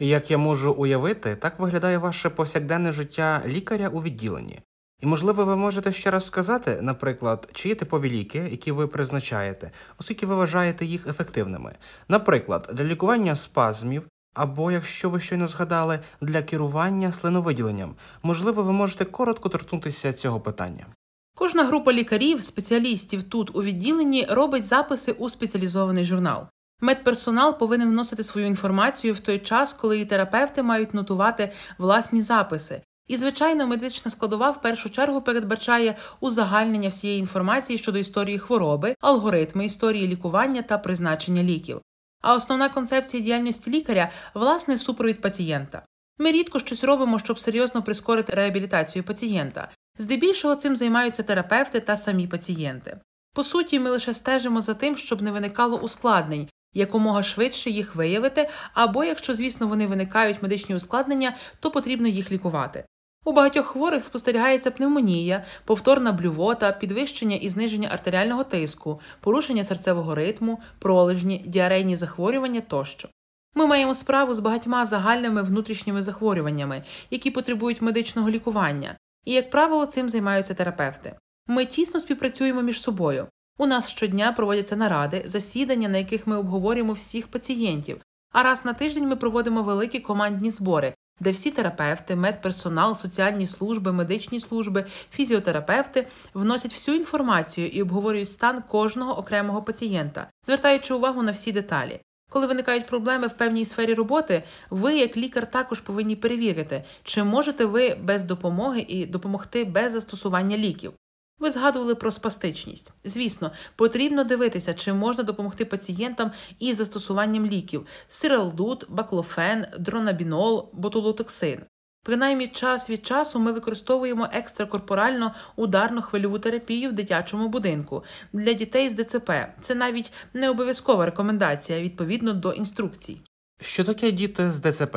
Як 0.00 0.30
я 0.30 0.38
можу 0.38 0.72
уявити, 0.72 1.36
так 1.36 1.58
виглядає 1.58 1.98
ваше 1.98 2.30
повсякденне 2.30 2.92
життя 2.92 3.42
лікаря 3.46 3.88
у 3.88 4.02
відділенні. 4.02 4.60
І, 5.00 5.06
можливо, 5.06 5.44
ви 5.44 5.56
можете 5.56 5.92
ще 5.92 6.10
раз 6.10 6.26
сказати, 6.26 6.78
наприклад, 6.82 7.48
чи 7.52 7.68
є 7.68 7.74
типові 7.74 8.10
ліки, 8.10 8.48
які 8.50 8.72
ви 8.72 8.86
призначаєте, 8.86 9.70
оскільки 9.98 10.26
ви 10.26 10.34
вважаєте 10.34 10.86
їх 10.86 11.06
ефективними. 11.06 11.74
Наприклад, 12.08 12.70
для 12.74 12.84
лікування 12.84 13.34
спазмів 13.36 14.08
або, 14.36 14.70
якщо 14.70 15.10
ви 15.10 15.20
щойно 15.20 15.46
згадали, 15.46 15.98
для 16.20 16.42
керування 16.42 17.12
слиновиділенням. 17.12 17.94
Можливо, 18.22 18.62
ви 18.62 18.72
можете 18.72 19.04
коротко 19.04 19.48
торкнутися 19.48 20.12
цього 20.12 20.40
питання. 20.40 20.86
Кожна 21.34 21.64
група 21.64 21.92
лікарів, 21.92 22.42
спеціалістів 22.42 23.22
тут 23.22 23.56
у 23.56 23.62
відділенні 23.62 24.26
робить 24.30 24.64
записи 24.64 25.12
у 25.12 25.30
спеціалізований 25.30 26.04
журнал. 26.04 26.46
Медперсонал 26.80 27.58
повинен 27.58 27.88
вносити 27.88 28.24
свою 28.24 28.46
інформацію 28.46 29.14
в 29.14 29.20
той 29.20 29.38
час, 29.38 29.72
коли 29.72 30.00
і 30.00 30.04
терапевти 30.04 30.62
мають 30.62 30.94
нотувати 30.94 31.52
власні 31.78 32.22
записи. 32.22 32.82
І, 33.08 33.16
звичайно, 33.16 33.66
медична 33.66 34.10
складова 34.10 34.50
в 34.50 34.62
першу 34.62 34.90
чергу 34.90 35.20
передбачає 35.20 35.96
узагальнення 36.20 36.88
всієї 36.88 37.20
інформації 37.20 37.78
щодо 37.78 37.98
історії 37.98 38.38
хвороби, 38.38 38.94
алгоритми 39.00 39.66
історії 39.66 40.08
лікування 40.08 40.62
та 40.62 40.78
призначення 40.78 41.42
ліків. 41.42 41.80
А 42.22 42.34
основна 42.34 42.68
концепція 42.68 43.22
діяльності 43.22 43.70
лікаря 43.70 44.10
власне 44.34 44.78
супровід 44.78 45.20
пацієнта. 45.20 45.82
Ми 46.18 46.32
рідко 46.32 46.58
щось 46.58 46.84
робимо, 46.84 47.18
щоб 47.18 47.40
серйозно 47.40 47.82
прискорити 47.82 48.34
реабілітацію 48.34 49.04
пацієнта. 49.04 49.68
Здебільшого 49.98 50.54
цим 50.56 50.76
займаються 50.76 51.22
терапевти 51.22 51.80
та 51.80 51.96
самі 51.96 52.26
пацієнти. 52.26 53.00
По 53.34 53.44
суті, 53.44 53.80
ми 53.80 53.90
лише 53.90 54.14
стежимо 54.14 54.60
за 54.60 54.74
тим, 54.74 54.96
щоб 54.96 55.22
не 55.22 55.30
виникало 55.30 55.78
ускладнень, 55.78 56.48
якомога 56.74 57.22
швидше 57.22 57.70
їх 57.70 57.96
виявити, 57.96 58.48
або 58.74 59.04
якщо, 59.04 59.34
звісно, 59.34 59.66
вони 59.68 59.86
виникають 59.86 60.42
медичні 60.42 60.74
ускладнення, 60.74 61.36
то 61.60 61.70
потрібно 61.70 62.08
їх 62.08 62.32
лікувати. 62.32 62.84
У 63.26 63.32
багатьох 63.32 63.66
хворих 63.66 64.04
спостерігається 64.04 64.70
пневмонія, 64.70 65.44
повторна 65.64 66.12
блювота, 66.12 66.72
підвищення 66.72 67.36
і 67.36 67.48
зниження 67.48 67.88
артеріального 67.92 68.44
тиску, 68.44 69.00
порушення 69.20 69.64
серцевого 69.64 70.14
ритму, 70.14 70.60
пролежні, 70.78 71.44
діарейні 71.46 71.96
захворювання 71.96 72.60
тощо. 72.60 73.08
Ми 73.54 73.66
маємо 73.66 73.94
справу 73.94 74.34
з 74.34 74.38
багатьма 74.38 74.86
загальними 74.86 75.42
внутрішніми 75.42 76.02
захворюваннями, 76.02 76.82
які 77.10 77.30
потребують 77.30 77.82
медичного 77.82 78.30
лікування, 78.30 78.96
і, 79.24 79.32
як 79.32 79.50
правило, 79.50 79.86
цим 79.86 80.08
займаються 80.08 80.54
терапевти. 80.54 81.16
Ми 81.46 81.64
тісно 81.64 82.00
співпрацюємо 82.00 82.62
між 82.62 82.82
собою. 82.82 83.26
У 83.58 83.66
нас 83.66 83.88
щодня 83.88 84.32
проводяться 84.32 84.76
наради, 84.76 85.22
засідання, 85.26 85.88
на 85.88 85.98
яких 85.98 86.26
ми 86.26 86.36
обговорюємо 86.36 86.92
всіх 86.92 87.28
пацієнтів. 87.28 88.00
А 88.32 88.42
раз 88.42 88.64
на 88.64 88.72
тиждень 88.72 89.08
ми 89.08 89.16
проводимо 89.16 89.62
великі 89.62 90.00
командні 90.00 90.50
збори, 90.50 90.94
де 91.20 91.30
всі 91.30 91.50
терапевти, 91.50 92.16
медперсонал, 92.16 92.96
соціальні 92.96 93.46
служби, 93.46 93.92
медичні 93.92 94.40
служби, 94.40 94.84
фізіотерапевти 95.10 96.06
вносять 96.34 96.72
всю 96.72 96.96
інформацію 96.96 97.68
і 97.68 97.82
обговорюють 97.82 98.30
стан 98.30 98.62
кожного 98.68 99.18
окремого 99.18 99.62
пацієнта, 99.62 100.30
звертаючи 100.46 100.94
увагу 100.94 101.22
на 101.22 101.32
всі 101.32 101.52
деталі. 101.52 102.00
Коли 102.30 102.46
виникають 102.46 102.86
проблеми 102.86 103.26
в 103.26 103.32
певній 103.32 103.64
сфері 103.64 103.94
роботи, 103.94 104.42
ви, 104.70 104.96
як 104.96 105.16
лікар, 105.16 105.50
також 105.50 105.80
повинні 105.80 106.16
перевірити, 106.16 106.84
чи 107.02 107.24
можете 107.24 107.64
ви 107.64 107.94
без 108.02 108.22
допомоги 108.22 108.84
і 108.88 109.06
допомогти 109.06 109.64
без 109.64 109.92
застосування 109.92 110.56
ліків. 110.56 110.92
Ви 111.38 111.50
згадували 111.50 111.94
про 111.94 112.10
спастичність. 112.10 112.92
Звісно, 113.04 113.50
потрібно 113.76 114.24
дивитися, 114.24 114.74
чи 114.74 114.92
можна 114.92 115.24
допомогти 115.24 115.64
пацієнтам 115.64 116.32
із 116.58 116.76
застосуванням 116.76 117.46
ліків 117.46 117.86
сиралдут, 118.08 118.86
баклофен, 118.88 119.66
дронабінол, 119.78 120.70
ботулотоксин. 120.72 121.62
Принаймні 122.02 122.48
час 122.48 122.90
від 122.90 123.06
часу 123.06 123.38
ми 123.38 123.52
використовуємо 123.52 124.28
екстракорпоральну 124.32 125.30
ударну 125.56 126.02
хвильову 126.02 126.38
терапію 126.38 126.90
в 126.90 126.92
дитячому 126.92 127.48
будинку 127.48 128.04
для 128.32 128.52
дітей 128.52 128.88
з 128.88 129.04
ДЦП. 129.04 129.30
Це 129.60 129.74
навіть 129.74 130.12
не 130.34 130.50
обов'язкова 130.50 131.06
рекомендація 131.06 131.80
відповідно 131.80 132.32
до 132.32 132.52
інструкцій. 132.52 133.20
Що 133.60 133.84
таке 133.84 134.10
діти 134.10 134.50
з 134.50 134.60
ДЦП? 134.60 134.96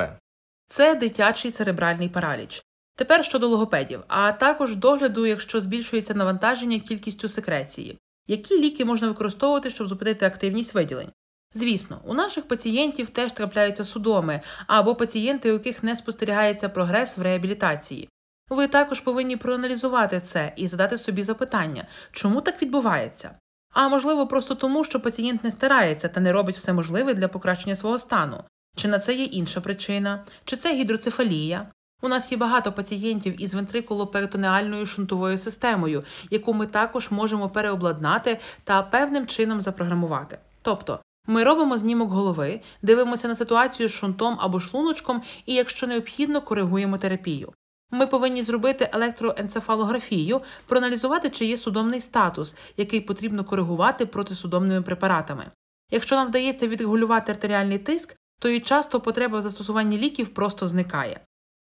Це 0.69 0.95
дитячий 0.95 1.51
церебральний 1.51 2.09
параліч. 2.09 2.63
Тепер 2.99 3.25
щодо 3.25 3.47
логопедів, 3.47 4.03
а 4.07 4.31
також 4.31 4.75
догляду, 4.75 5.25
якщо 5.25 5.61
збільшується 5.61 6.13
навантаження 6.13 6.79
кількістю 6.79 7.27
секреції. 7.27 7.97
Які 8.27 8.61
ліки 8.61 8.85
можна 8.85 9.07
використовувати, 9.07 9.69
щоб 9.69 9.87
зупинити 9.87 10.25
активність 10.25 10.73
виділень? 10.73 11.11
Звісно, 11.53 12.01
у 12.05 12.13
наших 12.13 12.47
пацієнтів 12.47 13.09
теж 13.09 13.31
трапляються 13.31 13.85
судоми 13.85 14.41
або 14.67 14.95
пацієнти, 14.95 15.49
у 15.49 15.53
яких 15.53 15.83
не 15.83 15.95
спостерігається 15.95 16.69
прогрес 16.69 17.17
в 17.17 17.21
реабілітації. 17.21 18.09
Ви 18.49 18.67
також 18.67 18.99
повинні 18.99 19.37
проаналізувати 19.37 20.21
це 20.21 20.53
і 20.55 20.67
задати 20.67 20.97
собі 20.97 21.23
запитання, 21.23 21.87
чому 22.11 22.41
так 22.41 22.61
відбувається? 22.61 23.31
А 23.73 23.89
можливо, 23.89 24.27
просто 24.27 24.55
тому, 24.55 24.83
що 24.83 24.99
пацієнт 24.99 25.43
не 25.43 25.51
старається 25.51 26.07
та 26.07 26.19
не 26.19 26.31
робить 26.31 26.55
все 26.55 26.73
можливе 26.73 27.13
для 27.13 27.27
покращення 27.27 27.75
свого 27.75 27.99
стану. 27.99 28.43
Чи 28.75 28.87
на 28.87 28.99
це 28.99 29.13
є 29.13 29.23
інша 29.23 29.61
причина, 29.61 30.25
чи 30.45 30.55
це 30.57 30.75
гідроцефалія? 30.75 31.67
У 32.01 32.07
нас 32.07 32.31
є 32.31 32.37
багато 32.37 32.71
пацієнтів 32.71 33.41
із 33.41 33.53
вентрикулоперитонеальною 33.53 34.85
шунтовою 34.85 35.37
системою, 35.37 36.03
яку 36.31 36.53
ми 36.53 36.67
також 36.67 37.11
можемо 37.11 37.49
переобладнати 37.49 38.39
та 38.63 38.81
певним 38.81 39.27
чином 39.27 39.61
запрограмувати. 39.61 40.37
Тобто 40.61 40.99
ми 41.27 41.43
робимо 41.43 41.77
знімок 41.77 42.11
голови, 42.11 42.61
дивимося 42.81 43.27
на 43.27 43.35
ситуацію 43.35 43.89
з 43.89 43.91
шунтом 43.91 44.37
або 44.39 44.59
шлуночком 44.59 45.21
і, 45.45 45.53
якщо 45.53 45.87
необхідно, 45.87 46.41
коригуємо 46.41 46.97
терапію. 46.97 47.53
Ми 47.91 48.07
повинні 48.07 48.43
зробити 48.43 48.89
електроенцефалографію, 48.93 50.41
проаналізувати, 50.67 51.29
чи 51.29 51.45
є 51.45 51.57
судомний 51.57 52.01
статус, 52.01 52.55
який 52.77 53.01
потрібно 53.01 53.43
коригувати 53.43 54.05
протисудомними 54.05 54.81
препаратами. 54.81 55.51
Якщо 55.91 56.15
нам 56.15 56.27
вдається 56.27 56.67
відрегулювати 56.67 57.31
артеріальний 57.31 57.77
тиск, 57.77 58.15
то 58.39 58.49
і 58.49 58.59
часто 58.59 59.01
потреба 59.01 59.39
в 59.39 59.41
застосуванні 59.41 59.97
ліків 59.97 60.33
просто 60.33 60.67
зникає. 60.67 61.19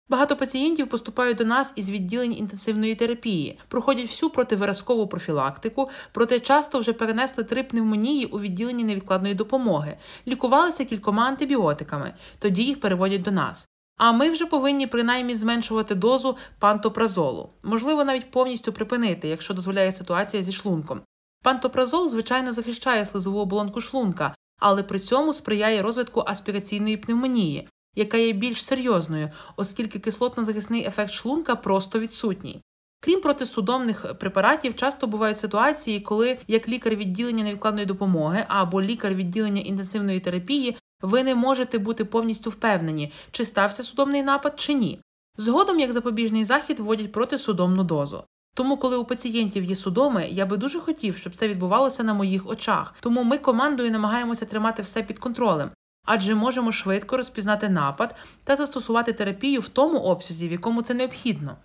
Багато 0.09 0.35
пацієнтів 0.35 0.89
поступають 0.89 1.37
до 1.37 1.45
нас 1.45 1.73
із 1.75 1.89
відділень 1.89 2.37
інтенсивної 2.37 2.95
терапії, 2.95 3.59
проходять 3.67 4.07
всю 4.07 4.29
противиразкову 4.29 5.07
профілактику, 5.07 5.89
проте 6.11 6.39
часто 6.39 6.79
вже 6.79 6.93
перенесли 6.93 7.43
три 7.43 7.63
пневмонії 7.63 8.25
у 8.25 8.39
відділенні 8.39 8.83
невідкладної 8.83 9.35
допомоги, 9.35 9.97
лікувалися 10.27 10.85
кількома 10.85 11.27
антибіотиками, 11.27 12.13
тоді 12.39 12.63
їх 12.63 12.79
переводять 12.79 13.21
до 13.21 13.31
нас. 13.31 13.67
А 13.97 14.11
ми 14.11 14.29
вже 14.29 14.45
повинні 14.45 14.87
принаймні 14.87 15.35
зменшувати 15.35 15.95
дозу 15.95 16.37
пантопразолу, 16.59 17.49
можливо, 17.63 18.03
навіть 18.03 18.31
повністю 18.31 18.73
припинити, 18.73 19.27
якщо 19.27 19.53
дозволяє 19.53 19.91
ситуація 19.91 20.43
зі 20.43 20.51
шлунком. 20.51 21.01
Пантопразол, 21.43 22.07
звичайно, 22.09 22.51
захищає 22.51 23.05
слизову 23.05 23.39
оболонку 23.39 23.81
шлунка, 23.81 24.35
але 24.59 24.83
при 24.83 24.99
цьому 24.99 25.33
сприяє 25.33 25.81
розвитку 25.81 26.23
аспіраційної 26.25 26.97
пневмонії, 26.97 27.69
яка 27.95 28.17
є 28.17 28.33
більш 28.33 28.65
серйозною, 28.65 29.29
оскільки 29.55 29.99
кислотно-захисний 29.99 30.87
ефект 30.87 31.11
шлунка 31.11 31.55
просто 31.55 31.99
відсутній. 31.99 32.61
Крім 32.99 33.21
протисудомних 33.21 34.15
препаратів, 34.19 34.75
часто 34.75 35.07
бувають 35.07 35.37
ситуації, 35.37 35.99
коли 35.99 36.37
як 36.47 36.67
лікар 36.67 36.95
відділення 36.95 37.43
невідкладної 37.43 37.85
допомоги 37.85 38.45
або 38.47 38.81
лікар 38.81 39.13
відділення 39.13 39.61
інтенсивної 39.61 40.19
терапії 40.19 40.77
ви 41.01 41.23
не 41.23 41.35
можете 41.35 41.77
бути 41.77 42.05
повністю 42.05 42.49
впевнені, 42.49 43.11
чи 43.31 43.45
стався 43.45 43.83
судомний 43.83 44.23
напад 44.23 44.53
чи 44.57 44.73
ні. 44.73 44.99
Згодом, 45.37 45.79
як 45.79 45.93
запобіжний 45.93 46.43
захід, 46.43 46.79
вводять 46.79 47.11
протисудомну 47.11 47.83
дозу. 47.83 48.23
Тому, 48.53 48.77
коли 48.77 48.97
у 48.97 49.05
пацієнтів 49.05 49.63
є 49.63 49.75
судоми, 49.75 50.27
я 50.31 50.45
би 50.45 50.57
дуже 50.57 50.79
хотів, 50.79 51.17
щоб 51.17 51.35
це 51.35 51.47
відбувалося 51.47 52.03
на 52.03 52.13
моїх 52.13 52.49
очах. 52.49 52.95
Тому 52.99 53.23
ми 53.23 53.37
командою 53.37 53.91
намагаємося 53.91 54.45
тримати 54.45 54.81
все 54.81 55.03
під 55.03 55.19
контролем, 55.19 55.69
адже 56.05 56.35
можемо 56.35 56.71
швидко 56.71 57.17
розпізнати 57.17 57.69
напад 57.69 58.15
та 58.43 58.55
застосувати 58.55 59.13
терапію 59.13 59.61
в 59.61 59.67
тому 59.67 59.99
обсязі, 59.99 60.47
в 60.47 60.51
якому 60.51 60.81
це 60.81 60.93
необхідно. 60.93 61.57